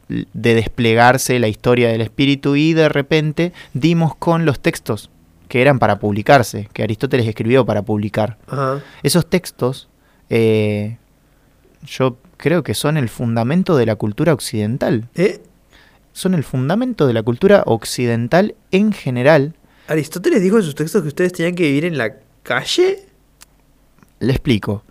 de 0.10 0.56
desplegarse 0.56 1.40
la 1.40 1.48
historia 1.48 1.90
del 1.90 2.02
espíritu 2.02 2.56
y 2.56 2.74
de 2.74 2.90
repente 2.90 3.54
dimos 3.74 4.16
con 4.16 4.44
los 4.44 4.60
textos 4.60 5.10
que 5.48 5.62
eran 5.62 5.80
para 5.80 6.00
publicarse, 6.00 6.68
que 6.74 6.84
Aristóteles 6.84 7.28
escribió 7.28 7.66
para 7.66 7.84
publicar. 7.84 8.38
Ajá. 8.48 8.82
Esos 9.02 9.28
textos, 9.30 9.88
eh, 10.30 10.98
yo 11.84 12.18
creo 12.38 12.64
que 12.64 12.74
son 12.74 12.98
el 12.98 13.08
fundamento 13.08 13.78
de 13.78 13.86
la 13.86 13.96
cultura 13.96 14.34
occidental. 14.34 15.08
¿Eh? 15.16 15.42
Son 16.12 16.34
el 16.34 16.44
fundamento 16.44 17.08
de 17.08 17.14
la 17.14 17.24
cultura 17.24 17.64
occidental 17.66 18.56
en 18.72 18.92
general. 18.92 19.56
¿Aristóteles 19.88 20.42
dijo 20.42 20.58
en 20.58 20.64
sus 20.64 20.76
textos 20.76 21.02
que 21.02 21.08
ustedes 21.08 21.34
tenían 21.34 21.56
que 21.56 21.64
vivir 21.64 21.86
en 21.86 21.98
la 21.98 22.16
calle? 22.44 23.06
Le 24.20 24.32
explico. 24.32 24.84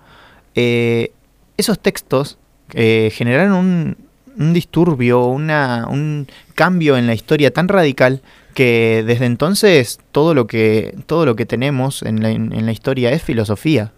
Eh, 0.54 1.12
esos 1.56 1.78
textos 1.78 2.38
eh, 2.74 3.10
generaron 3.12 3.52
un, 3.52 3.96
un 4.38 4.52
disturbio, 4.52 5.26
una, 5.26 5.86
un 5.88 6.26
cambio 6.54 6.96
en 6.96 7.06
la 7.06 7.14
historia 7.14 7.52
tan 7.52 7.68
radical 7.68 8.22
que 8.54 9.04
desde 9.06 9.26
entonces 9.26 10.00
todo 10.12 10.34
lo 10.34 10.46
que, 10.46 10.96
todo 11.06 11.26
lo 11.26 11.36
que 11.36 11.46
tenemos 11.46 12.02
en 12.02 12.22
la, 12.22 12.30
en 12.30 12.66
la 12.66 12.72
historia 12.72 13.12
es 13.12 13.22
filosofía. 13.22 13.92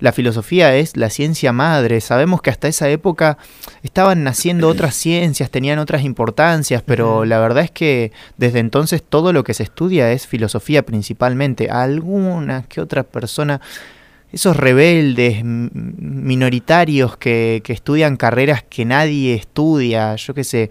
La 0.00 0.12
filosofía 0.12 0.74
es 0.76 0.96
la 0.96 1.08
ciencia 1.08 1.52
madre. 1.52 2.00
Sabemos 2.00 2.42
que 2.42 2.50
hasta 2.50 2.68
esa 2.68 2.88
época 2.88 3.38
estaban 3.82 4.24
naciendo 4.24 4.68
otras 4.68 4.94
ciencias, 4.94 5.50
tenían 5.50 5.78
otras 5.78 6.02
importancias, 6.02 6.82
pero 6.84 7.24
la 7.24 7.38
verdad 7.38 7.64
es 7.64 7.70
que 7.70 8.12
desde 8.36 8.58
entonces 8.58 9.02
todo 9.02 9.32
lo 9.32 9.44
que 9.44 9.54
se 9.54 9.62
estudia 9.62 10.10
es 10.12 10.26
filosofía 10.26 10.84
principalmente. 10.84 11.70
Alguna 11.70 12.64
que 12.68 12.80
otra 12.80 13.04
persona, 13.04 13.60
esos 14.34 14.56
rebeldes 14.56 15.42
minoritarios 15.44 17.16
que, 17.16 17.62
que 17.64 17.72
estudian 17.72 18.16
carreras 18.16 18.62
que 18.62 18.84
nadie 18.84 19.34
estudia, 19.34 20.14
yo 20.16 20.34
qué 20.34 20.44
sé, 20.44 20.70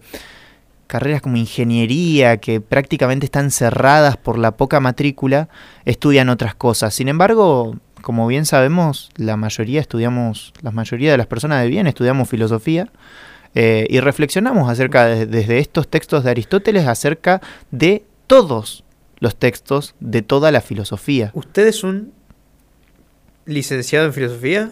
carreras 0.87 1.21
como 1.21 1.37
ingeniería 1.37 2.37
que 2.37 2.61
prácticamente 2.61 3.25
están 3.25 3.51
cerradas 3.51 4.17
por 4.17 4.37
la 4.37 4.51
poca 4.51 4.79
matrícula, 4.79 5.49
estudian 5.85 6.29
otras 6.29 6.55
cosas. 6.55 6.93
Sin 6.93 7.07
embargo, 7.07 7.75
como 8.01 8.27
bien 8.27 8.45
sabemos, 8.45 9.09
la 9.15 9.37
mayoría 9.37 9.79
estudiamos, 9.81 10.53
la 10.61 10.71
mayoría 10.71 11.11
de 11.11 11.17
las 11.17 11.27
personas 11.27 11.61
de 11.63 11.69
bien 11.69 11.87
estudiamos 11.87 12.29
filosofía 12.29 12.89
eh, 13.55 13.87
y 13.89 13.99
reflexionamos 14.01 14.69
acerca 14.69 15.05
de- 15.05 15.25
desde 15.25 15.59
estos 15.59 15.87
textos 15.87 16.23
de 16.23 16.31
Aristóteles 16.31 16.85
acerca 16.87 17.41
de 17.71 18.03
todos 18.27 18.83
los 19.19 19.35
textos 19.37 19.95
de 19.99 20.21
toda 20.21 20.51
la 20.51 20.59
filosofía. 20.59 21.31
¿Usted 21.33 21.65
es 21.67 21.83
un 21.83 22.11
licenciado 23.45 24.05
en 24.05 24.13
filosofía? 24.13 24.71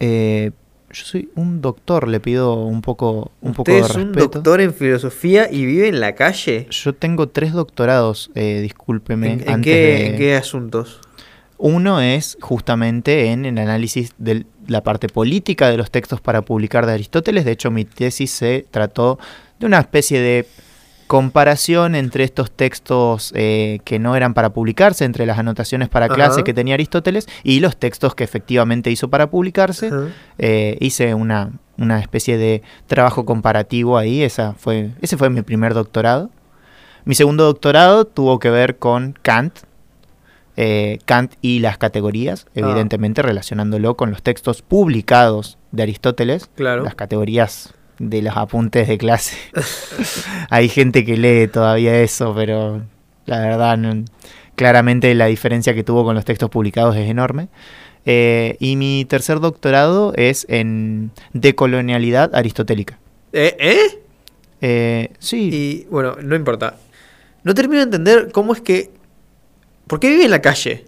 Eh, 0.00 0.50
yo 0.92 1.04
soy 1.04 1.28
un 1.34 1.60
doctor, 1.60 2.06
le 2.06 2.20
pido 2.20 2.54
un 2.54 2.80
poco, 2.82 3.32
un 3.40 3.52
poco 3.52 3.72
¿Usted 3.72 3.82
de 3.82 3.90
es 3.90 3.96
un 3.96 4.12
doctor 4.12 4.60
en 4.60 4.72
filosofía 4.72 5.48
y 5.50 5.64
vive 5.66 5.88
en 5.88 5.98
la 6.00 6.14
calle? 6.14 6.68
Yo 6.70 6.94
tengo 6.94 7.28
tres 7.28 7.52
doctorados, 7.52 8.30
eh, 8.34 8.60
discúlpeme. 8.60 9.32
¿En, 9.32 9.40
en 9.40 9.48
antes 9.48 9.62
qué, 9.64 9.76
de- 9.80 10.06
en 10.06 10.16
qué 10.16 10.36
asuntos? 10.36 11.00
Uno 11.58 12.00
es 12.00 12.36
justamente 12.40 13.26
en 13.32 13.44
el 13.46 13.58
análisis 13.58 14.12
de 14.18 14.44
la 14.66 14.82
parte 14.82 15.08
política 15.08 15.70
de 15.70 15.76
los 15.76 15.90
textos 15.90 16.20
para 16.20 16.42
publicar 16.42 16.84
de 16.86 16.92
Aristóteles. 16.92 17.44
De 17.44 17.52
hecho, 17.52 17.70
mi 17.70 17.84
tesis 17.84 18.30
se 18.30 18.66
trató 18.70 19.18
de 19.58 19.66
una 19.66 19.78
especie 19.80 20.20
de 20.20 20.46
comparación 21.14 21.94
entre 21.94 22.24
estos 22.24 22.50
textos 22.50 23.30
eh, 23.36 23.78
que 23.84 24.00
no 24.00 24.16
eran 24.16 24.34
para 24.34 24.52
publicarse, 24.52 25.04
entre 25.04 25.26
las 25.26 25.38
anotaciones 25.38 25.88
para 25.88 26.08
clase 26.08 26.42
que 26.42 26.52
tenía 26.52 26.74
Aristóteles 26.74 27.28
y 27.44 27.60
los 27.60 27.76
textos 27.76 28.16
que 28.16 28.24
efectivamente 28.24 28.90
hizo 28.90 29.08
para 29.10 29.30
publicarse. 29.30 29.92
Eh, 30.38 30.76
hice 30.80 31.14
una, 31.14 31.52
una 31.78 32.00
especie 32.00 32.36
de 32.36 32.62
trabajo 32.88 33.24
comparativo 33.24 33.96
ahí, 33.96 34.24
esa 34.24 34.54
fue, 34.54 34.90
ese 35.02 35.16
fue 35.16 35.30
mi 35.30 35.42
primer 35.42 35.72
doctorado. 35.72 36.30
Mi 37.04 37.14
segundo 37.14 37.44
doctorado 37.44 38.06
tuvo 38.06 38.40
que 38.40 38.50
ver 38.50 38.78
con 38.78 39.16
Kant, 39.22 39.60
eh, 40.56 40.98
Kant 41.04 41.34
y 41.40 41.60
las 41.60 41.78
categorías, 41.78 42.46
Ah. 42.48 42.50
evidentemente 42.54 43.22
relacionándolo 43.22 43.96
con 43.96 44.10
los 44.10 44.20
textos 44.24 44.62
publicados 44.62 45.58
de 45.70 45.84
Aristóteles, 45.84 46.50
Claro. 46.56 46.82
las 46.82 46.96
categorías 46.96 47.72
de 47.98 48.22
los 48.22 48.36
apuntes 48.36 48.88
de 48.88 48.98
clase. 48.98 49.36
Hay 50.50 50.68
gente 50.68 51.04
que 51.04 51.16
lee 51.16 51.48
todavía 51.48 52.00
eso, 52.00 52.34
pero 52.34 52.82
la 53.26 53.38
verdad, 53.40 53.76
no- 53.78 54.04
claramente 54.56 55.14
la 55.14 55.26
diferencia 55.26 55.74
que 55.74 55.84
tuvo 55.84 56.04
con 56.04 56.14
los 56.14 56.24
textos 56.24 56.50
publicados 56.50 56.96
es 56.96 57.08
enorme. 57.08 57.48
Eh, 58.06 58.56
y 58.60 58.76
mi 58.76 59.04
tercer 59.06 59.40
doctorado 59.40 60.12
es 60.16 60.44
en 60.50 61.10
decolonialidad 61.32 62.34
aristotélica. 62.34 62.98
¿Eh? 63.32 63.56
¿Eh? 63.58 63.78
Eh, 64.60 65.12
sí, 65.18 65.48
Y 65.52 65.84
bueno, 65.90 66.16
no 66.22 66.36
importa. 66.36 66.76
No 67.44 67.54
termino 67.54 67.78
de 67.78 67.84
entender 67.84 68.30
cómo 68.32 68.52
es 68.52 68.60
que. 68.60 68.90
¿Por 69.86 70.00
qué 70.00 70.08
vive 70.10 70.24
en 70.24 70.30
la 70.30 70.40
calle? 70.42 70.84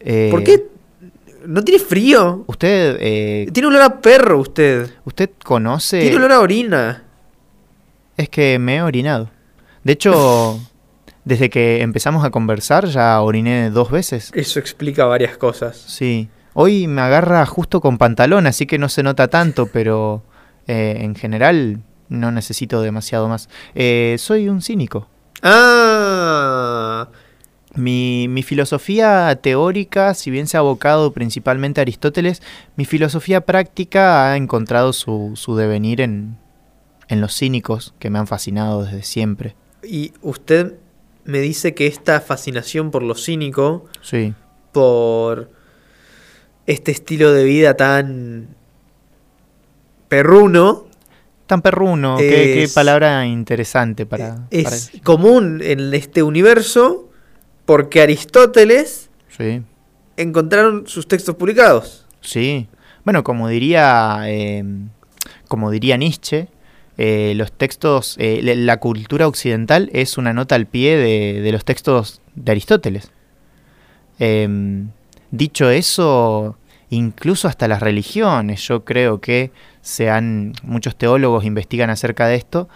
eh, 0.00 0.28
¿Por 0.30 0.44
qué 0.44 0.64
no 1.46 1.62
tiene 1.62 1.82
frío? 1.82 2.44
¿Usted, 2.46 2.96
eh, 3.00 3.48
Tiene 3.52 3.68
olor 3.68 3.82
a 3.82 4.00
perro 4.00 4.38
usted. 4.38 4.90
usted 5.04 5.30
conoce? 5.42 6.00
Tiene 6.00 6.16
olor 6.16 6.32
a 6.32 6.40
orina. 6.40 7.02
Es 8.16 8.28
que 8.28 8.58
me 8.58 8.76
he 8.76 8.82
orinado. 8.82 9.30
De 9.84 9.92
hecho, 9.92 10.58
desde 11.24 11.50
que 11.50 11.82
empezamos 11.82 12.24
a 12.24 12.30
conversar 12.30 12.86
ya 12.86 13.20
oriné 13.20 13.70
dos 13.70 13.90
veces. 13.90 14.30
Eso 14.34 14.58
explica 14.58 15.04
varias 15.04 15.36
cosas. 15.36 15.76
Sí. 15.76 16.28
Hoy 16.54 16.86
me 16.86 17.02
agarra 17.02 17.44
justo 17.44 17.80
con 17.80 17.98
pantalón, 17.98 18.46
así 18.46 18.66
que 18.66 18.78
no 18.78 18.88
se 18.88 19.02
nota 19.02 19.28
tanto, 19.28 19.66
pero 19.66 20.22
eh, 20.66 20.98
en 21.00 21.14
general 21.14 21.80
no 22.08 22.30
necesito 22.32 22.80
demasiado 22.80 23.28
más. 23.28 23.48
Eh, 23.74 24.16
soy 24.18 24.48
un 24.48 24.62
cínico. 24.62 25.08
Ah. 25.42 27.08
Mi, 27.76 28.26
mi 28.28 28.42
filosofía 28.42 29.38
teórica, 29.42 30.14
si 30.14 30.30
bien 30.30 30.46
se 30.46 30.56
ha 30.56 30.60
abocado 30.60 31.12
principalmente 31.12 31.80
a 31.80 31.82
Aristóteles, 31.82 32.42
mi 32.76 32.84
filosofía 32.84 33.42
práctica 33.42 34.32
ha 34.32 34.36
encontrado 34.36 34.92
su, 34.92 35.32
su 35.34 35.56
devenir 35.56 36.00
en, 36.00 36.36
en 37.08 37.20
los 37.20 37.34
cínicos 37.36 37.94
que 37.98 38.10
me 38.10 38.18
han 38.18 38.26
fascinado 38.26 38.84
desde 38.84 39.02
siempre. 39.02 39.54
Y 39.82 40.12
usted 40.22 40.74
me 41.24 41.38
dice 41.40 41.74
que 41.74 41.86
esta 41.86 42.20
fascinación 42.20 42.90
por 42.90 43.02
lo 43.02 43.14
cínico, 43.14 43.84
Sí. 44.00 44.32
por 44.72 45.50
este 46.66 46.92
estilo 46.92 47.32
de 47.32 47.44
vida 47.44 47.74
tan 47.74 48.48
perruno, 50.08 50.86
Tan 51.46 51.62
perruno, 51.62 52.16
qué, 52.18 52.68
palabra 52.74 53.24
interesante 53.26 54.04
para... 54.04 54.48
es 54.50 54.90
para- 54.90 55.02
común 55.04 55.60
en 55.62 55.94
este 55.94 56.24
universo 56.24 57.08
porque 57.66 58.00
Aristóteles 58.00 59.10
Sí. 59.28 59.62
encontraron 60.16 60.86
sus 60.86 61.06
textos 61.06 61.34
publicados. 61.34 62.06
Sí. 62.22 62.68
Bueno, 63.04 63.22
como 63.22 63.48
diría, 63.48 64.20
eh, 64.24 64.64
como 65.48 65.70
diría 65.70 65.96
Nietzsche, 65.98 66.48
eh, 66.98 67.34
los 67.36 67.52
textos, 67.52 68.16
eh, 68.18 68.40
la- 68.56 68.78
cultura 68.78 69.28
occidental 69.28 69.90
es 69.92 70.16
una 70.16 70.32
nota 70.32 70.54
al 70.54 70.66
pie 70.66 70.96
de, 70.96 71.40
de 71.42 71.52
los 71.52 71.64
textos 71.64 72.22
de 72.34 72.52
Aristóteles. 72.52 73.10
Em, 74.18 74.88
dicho 75.30 75.68
eso, 75.70 76.56
incluso 76.88 77.48
hasta 77.48 77.68
las 77.68 77.80
religiones, 77.82 78.66
yo 78.66 78.84
creo 78.84 79.20
que 79.20 79.50
se 79.82 80.08
han, 80.08 80.54
muchos 80.62 80.96
teólogos 80.96 81.44
investigan 81.44 81.90
acerca 81.90 82.26
de 82.26 82.36
esto. 82.36 82.68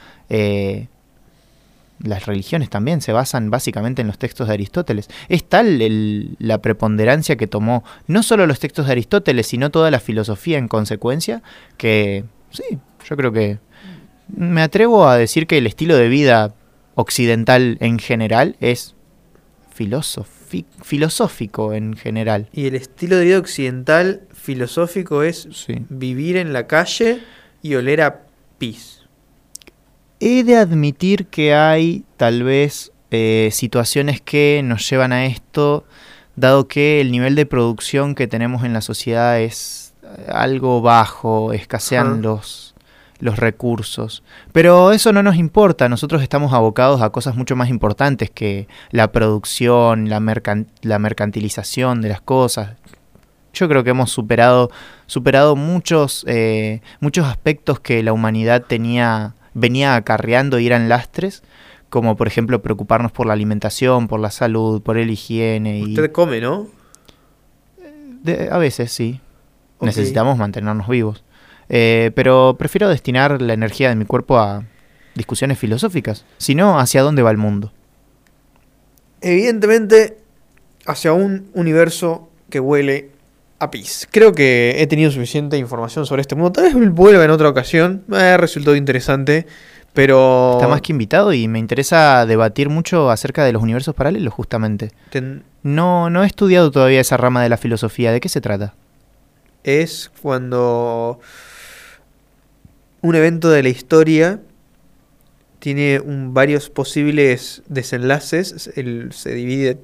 Las 2.02 2.26
religiones 2.26 2.70
también 2.70 3.00
se 3.00 3.12
basan 3.12 3.50
básicamente 3.50 4.00
en 4.02 4.08
los 4.08 4.18
textos 4.18 4.48
de 4.48 4.54
Aristóteles. 4.54 5.08
Es 5.28 5.44
tal 5.48 5.82
el- 5.82 6.36
la 6.38 6.58
preponderancia 6.62 7.36
que 7.36 7.46
tomó 7.46 7.84
no 8.06 8.22
solo 8.22 8.46
los 8.46 8.58
textos 8.60 8.86
de 8.86 8.92
Aristóteles, 8.92 9.46
sino 9.46 9.70
toda 9.70 9.90
la 9.90 10.00
filosofía 10.00 10.58
en 10.58 10.68
consecuencia, 10.68 11.42
que 11.76 12.24
sí, 12.50 12.78
yo 13.08 13.16
creo 13.16 13.32
que 13.32 13.58
me 14.34 14.62
atrevo 14.62 15.08
a 15.08 15.16
decir 15.16 15.46
que 15.46 15.58
el 15.58 15.66
estilo 15.66 15.96
de 15.96 16.08
vida 16.08 16.54
occidental 16.94 17.76
en 17.80 17.98
general 17.98 18.56
es 18.60 18.94
filosófico 20.82 21.72
en 21.72 21.96
general. 21.96 22.48
Y 22.52 22.66
el 22.66 22.74
estilo 22.74 23.16
de 23.16 23.24
vida 23.24 23.38
occidental 23.38 24.22
filosófico 24.32 25.22
es 25.22 25.48
Sí. 25.52 25.84
vivir 25.88 26.36
en 26.36 26.52
la 26.52 26.66
calle 26.66 27.20
y 27.62 27.74
oler 27.74 28.02
a 28.02 28.22
pis. 28.58 28.99
He 30.20 30.44
de 30.44 30.56
admitir 30.56 31.26
que 31.26 31.54
hay 31.54 32.04
tal 32.16 32.42
vez 32.42 32.92
eh, 33.10 33.48
situaciones 33.52 34.20
que 34.20 34.60
nos 34.62 34.88
llevan 34.88 35.12
a 35.12 35.24
esto, 35.26 35.84
dado 36.36 36.68
que 36.68 37.00
el 37.00 37.10
nivel 37.10 37.34
de 37.34 37.46
producción 37.46 38.14
que 38.14 38.26
tenemos 38.28 38.62
en 38.64 38.72
la 38.72 38.82
sociedad 38.82 39.40
es 39.40 39.94
eh, 40.02 40.26
algo 40.30 40.82
bajo, 40.82 41.52
escasean 41.54 42.20
los, 42.22 42.74
los 43.18 43.38
recursos. 43.38 44.22
Pero 44.52 44.92
eso 44.92 45.12
no 45.12 45.22
nos 45.22 45.36
importa, 45.36 45.88
nosotros 45.88 46.22
estamos 46.22 46.52
abocados 46.52 47.00
a 47.00 47.10
cosas 47.10 47.34
mucho 47.34 47.56
más 47.56 47.70
importantes 47.70 48.30
que 48.30 48.68
la 48.90 49.12
producción, 49.12 50.08
la, 50.10 50.20
mercan- 50.20 50.66
la 50.82 50.98
mercantilización 50.98 52.02
de 52.02 52.10
las 52.10 52.20
cosas. 52.20 52.76
Yo 53.52 53.68
creo 53.68 53.82
que 53.82 53.90
hemos 53.90 54.10
superado, 54.12 54.70
superado 55.06 55.56
muchos, 55.56 56.24
eh, 56.28 56.82
muchos 57.00 57.26
aspectos 57.26 57.80
que 57.80 58.02
la 58.02 58.12
humanidad 58.12 58.62
tenía, 58.68 59.34
venía 59.54 59.96
acarreando 59.96 60.58
y 60.58 60.66
eran 60.66 60.88
lastres, 60.88 61.42
como 61.88 62.16
por 62.16 62.26
ejemplo 62.28 62.62
preocuparnos 62.62 63.12
por 63.12 63.26
la 63.26 63.32
alimentación, 63.32 64.06
por 64.08 64.20
la 64.20 64.30
salud, 64.30 64.80
por 64.82 64.96
el 64.98 65.10
higiene. 65.10 65.78
Y 65.80 65.82
Usted 65.90 66.12
come, 66.12 66.40
¿no? 66.40 66.68
de- 68.22 68.48
a 68.50 68.58
veces 68.58 68.92
sí, 68.92 69.20
necesitamos 69.80 70.36
mantenernos 70.38 70.88
vivos. 70.88 71.24
Eh, 71.68 72.10
pero 72.14 72.56
prefiero 72.58 72.88
destinar 72.88 73.40
la 73.40 73.52
energía 73.54 73.88
de 73.88 73.94
mi 73.96 74.04
cuerpo 74.04 74.38
a 74.38 74.64
discusiones 75.14 75.58
filosóficas, 75.58 76.24
si 76.36 76.54
no, 76.54 76.78
hacia 76.78 77.02
dónde 77.02 77.22
va 77.22 77.30
el 77.30 77.36
mundo. 77.38 77.72
Evidentemente, 79.20 80.18
hacia 80.86 81.12
un 81.12 81.50
universo 81.54 82.28
que 82.48 82.60
huele 82.60 83.10
a 83.60 83.70
pis. 83.70 84.08
Creo 84.10 84.32
que 84.32 84.76
he 84.78 84.86
tenido 84.86 85.10
suficiente 85.10 85.56
información 85.58 86.06
sobre 86.06 86.22
este 86.22 86.34
mundo. 86.34 86.50
Tal 86.52 86.74
vez 86.74 86.90
vuelva 86.90 87.24
en 87.24 87.30
otra 87.30 87.48
ocasión. 87.48 88.02
Me 88.08 88.16
ha 88.18 88.36
resultado 88.36 88.74
interesante. 88.74 89.46
Pero. 89.92 90.52
Está 90.54 90.68
más 90.68 90.82
que 90.82 90.92
invitado 90.92 91.32
y 91.32 91.46
me 91.48 91.58
interesa 91.58 92.24
debatir 92.24 92.68
mucho 92.68 93.10
acerca 93.10 93.44
de 93.44 93.52
los 93.52 93.62
universos 93.62 93.94
paralelos, 93.94 94.32
justamente. 94.32 94.92
ten- 95.10 95.42
No, 95.62 96.08
no 96.10 96.22
he 96.22 96.26
estudiado 96.26 96.70
todavía 96.70 97.00
esa 97.00 97.16
rama 97.16 97.42
de 97.42 97.48
la 97.48 97.56
filosofía. 97.56 98.12
¿De 98.12 98.20
qué 98.20 98.28
se 98.28 98.40
trata? 98.40 98.74
es 99.62 100.10
cuando 100.22 101.20
un 103.02 103.14
evento 103.14 103.50
de 103.50 103.62
la 103.62 103.68
historia 103.68 104.40
tiene 105.58 106.00
un- 106.00 106.32
varios 106.32 106.70
posibles 106.70 107.62
desenlaces. 107.68 108.70
el- 108.76 109.12
se 109.12 109.34
divide 109.34 109.78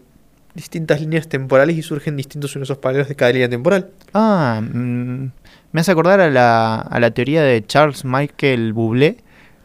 distintas 0.56 1.00
líneas 1.00 1.28
temporales 1.28 1.76
y 1.76 1.82
surgen 1.82 2.16
distintos 2.16 2.56
universos 2.56 2.78
paralelos 2.78 3.08
de 3.08 3.14
cada 3.14 3.30
línea 3.32 3.48
temporal. 3.48 3.90
Ah, 4.14 4.60
mm, 4.62 5.30
me 5.72 5.80
hace 5.80 5.92
acordar 5.92 6.20
a 6.20 6.30
la, 6.30 6.76
a 6.76 6.98
la 6.98 7.10
teoría 7.12 7.42
de 7.42 7.64
Charles 7.64 8.04
Michael 8.04 8.72
Bublé. 8.72 9.18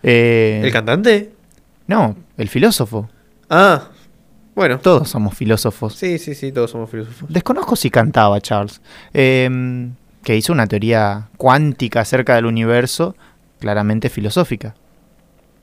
eh, 0.04 0.62
¿El 0.64 0.72
cantante? 0.72 1.32
no, 1.88 2.16
el 2.38 2.48
filósofo. 2.50 3.10
Ah, 3.50 3.90
bueno. 4.54 4.80
Todos 4.80 5.10
somos 5.10 5.34
filósofos. 5.36 5.96
Sí, 5.96 6.20
sí, 6.20 6.36
sí, 6.36 6.52
todos 6.52 6.72
somos 6.72 6.90
filósofos. 6.90 7.32
Desconozco 7.32 7.76
si 7.76 7.90
cantaba 7.90 8.40
Charles. 8.42 8.82
Em, 9.14 9.94
que 10.24 10.36
hizo 10.38 10.54
una 10.54 10.68
teoría 10.68 11.30
cuántica 11.38 12.02
acerca 12.02 12.36
del 12.36 12.46
universo, 12.46 13.16
claramente 13.60 14.10
filosófica. 14.10 14.76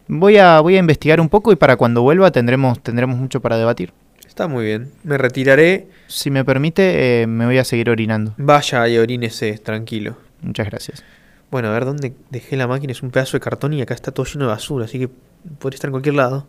Voy 0.08 0.38
a, 0.38 0.60
voy 0.60 0.76
a 0.76 0.78
investigar 0.78 1.20
un 1.20 1.28
poco 1.28 1.52
y 1.52 1.56
para 1.56 1.76
cuando 1.76 2.02
vuelva 2.02 2.30
tendremos, 2.30 2.82
tendremos 2.82 3.18
mucho 3.18 3.40
para 3.40 3.58
debatir. 3.58 3.92
Está 4.28 4.46
muy 4.46 4.66
bien. 4.66 4.92
Me 5.02 5.18
retiraré. 5.18 5.88
Si 6.06 6.30
me 6.30 6.44
permite, 6.44 7.22
eh, 7.22 7.26
me 7.26 7.46
voy 7.46 7.58
a 7.58 7.64
seguir 7.64 7.90
orinando. 7.90 8.34
Vaya 8.36 8.86
y 8.86 8.98
orínese, 8.98 9.58
tranquilo. 9.58 10.16
Muchas 10.42 10.66
gracias. 10.66 11.02
Bueno, 11.50 11.68
a 11.68 11.72
ver 11.72 11.86
dónde 11.86 12.14
dejé 12.30 12.56
la 12.56 12.66
máquina. 12.66 12.92
Es 12.92 13.02
un 13.02 13.10
pedazo 13.10 13.38
de 13.38 13.40
cartón 13.40 13.72
y 13.72 13.80
acá 13.80 13.94
está 13.94 14.12
todo 14.12 14.26
lleno 14.26 14.44
de 14.44 14.50
basura, 14.50 14.84
así 14.84 14.98
que 14.98 15.08
podría 15.58 15.76
estar 15.76 15.88
en 15.88 15.92
cualquier 15.92 16.14
lado. 16.14 16.46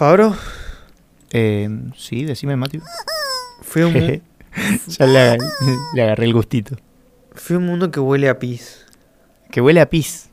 Fabro, 0.00 0.34
Eh, 1.30 1.68
sí, 1.94 2.24
decime, 2.24 2.56
fui 3.60 3.82
a 3.82 3.86
un, 3.86 3.92
ya 4.86 5.04
le, 5.06 5.18
agarré- 5.18 5.78
le 5.94 6.02
agarré 6.02 6.24
el 6.24 6.32
gustito. 6.32 6.74
fui 7.34 7.56
a 7.56 7.58
un 7.58 7.66
mundo 7.66 7.90
que 7.90 8.00
huele 8.00 8.30
a 8.30 8.38
pis. 8.38 8.86
Que 9.50 9.60
huele 9.60 9.78
a 9.78 9.90
pis. 9.90 10.30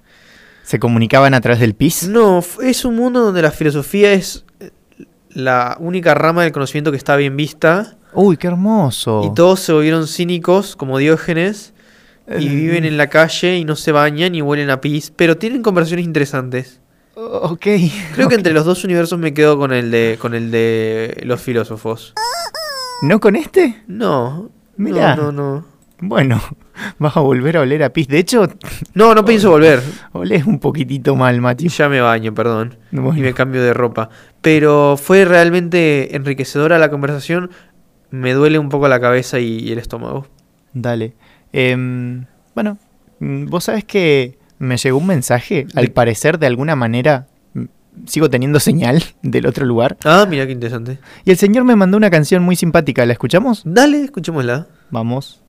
¿Se 0.63 0.79
comunicaban 0.79 1.33
a 1.33 1.41
través 1.41 1.59
del 1.59 1.75
pis? 1.75 2.07
No, 2.07 2.41
es 2.63 2.85
un 2.85 2.95
mundo 2.95 3.19
donde 3.19 3.41
la 3.41 3.51
filosofía 3.51 4.13
es 4.13 4.45
eh, 4.61 4.71
la 5.31 5.75
única 5.81 6.13
rama 6.13 6.43
del 6.43 6.53
conocimiento 6.53 6.91
que 6.91 6.97
está 6.97 7.17
bien 7.17 7.35
vista. 7.35 7.97
Uy, 8.13 8.37
qué 8.37 8.47
hermoso. 8.47 9.21
Y 9.25 9.33
todos 9.33 9.59
se 9.59 9.73
volvieron 9.73 10.07
cínicos, 10.07 10.77
como 10.77 10.97
Diógenes, 10.97 11.73
y 12.39 12.47
Eh, 12.47 12.55
viven 12.55 12.85
en 12.85 12.95
la 12.95 13.09
calle 13.09 13.57
y 13.57 13.65
no 13.65 13.75
se 13.75 13.91
bañan 13.91 14.33
y 14.33 14.41
huelen 14.41 14.69
a 14.69 14.79
pis, 14.79 15.11
pero 15.13 15.35
tienen 15.37 15.61
conversaciones 15.61 16.05
interesantes. 16.05 16.79
Oh, 17.19 17.49
Ok. 17.53 17.65
Creo 18.13 18.29
que 18.29 18.35
entre 18.35 18.53
los 18.53 18.63
dos 18.65 18.83
universos 18.83 19.17
me 19.17 19.33
quedo 19.33 19.57
con 19.57 19.73
el 19.73 19.89
de 19.89 20.17
con 20.21 20.35
el 20.35 20.51
de 20.51 21.21
los 21.25 21.41
filósofos. 21.41 22.13
¿No 23.01 23.19
con 23.19 23.35
este? 23.35 23.83
No, 23.87 24.51
Mirá. 24.75 25.15
no, 25.15 25.31
no, 25.31 25.51
no. 25.55 25.65
Bueno, 25.99 26.39
vas 26.99 27.17
a 27.17 27.21
volver 27.21 27.57
a 27.57 27.61
oler 27.61 27.81
a 27.83 27.89
pis. 27.91 28.07
De 28.07 28.19
hecho, 28.19 28.47
No, 28.93 29.15
no 29.15 29.25
pienso 29.25 29.49
volver. 29.49 29.81
olés 30.13 30.45
un 30.45 30.59
poquitito 30.59 31.15
mal, 31.15 31.41
Matthew. 31.41 31.69
Ya 31.69 31.89
me 31.89 32.01
baño, 32.01 32.33
perdón. 32.35 32.77
Bueno. 32.91 33.17
Y 33.17 33.21
me 33.21 33.33
cambio 33.33 33.63
de 33.63 33.73
ropa. 33.73 34.09
Pero 34.41 34.95
fue 35.01 35.25
realmente 35.25 36.15
enriquecedora 36.15 36.77
la 36.77 36.89
conversación. 36.91 37.49
Me 38.11 38.33
duele 38.33 38.59
un 38.59 38.69
poco 38.69 38.87
la 38.87 38.99
cabeza 39.01 39.39
y, 39.39 39.57
y 39.59 39.71
el 39.71 39.79
estómago. 39.79 40.27
Dale. 40.73 41.15
Em, 41.51 42.25
bueno, 42.53 42.77
mm, 43.19 43.47
vos 43.47 43.63
sabés 43.63 43.83
que 43.85 44.36
me 44.59 44.77
llegó 44.77 44.97
un 44.97 45.07
mensaje, 45.07 45.67
al 45.75 45.89
parecer 45.89 46.39
de 46.39 46.47
alguna 46.47 46.75
manera 46.75 47.27
sigo 48.05 48.29
teniendo 48.29 48.59
señal 48.59 49.03
del 49.21 49.45
otro 49.47 49.65
lugar. 49.65 49.97
Ah, 50.03 50.25
mira 50.29 50.45
qué 50.45 50.51
interesante. 50.51 50.99
Y 51.25 51.31
el 51.31 51.37
señor 51.37 51.63
me 51.63 51.75
mandó 51.75 51.97
una 51.97 52.09
canción 52.09 52.43
muy 52.43 52.55
simpática, 52.55 53.05
¿la 53.05 53.13
escuchamos? 53.13 53.61
Dale, 53.65 54.03
escuchémosla. 54.03 54.67
Vamos. 54.89 55.43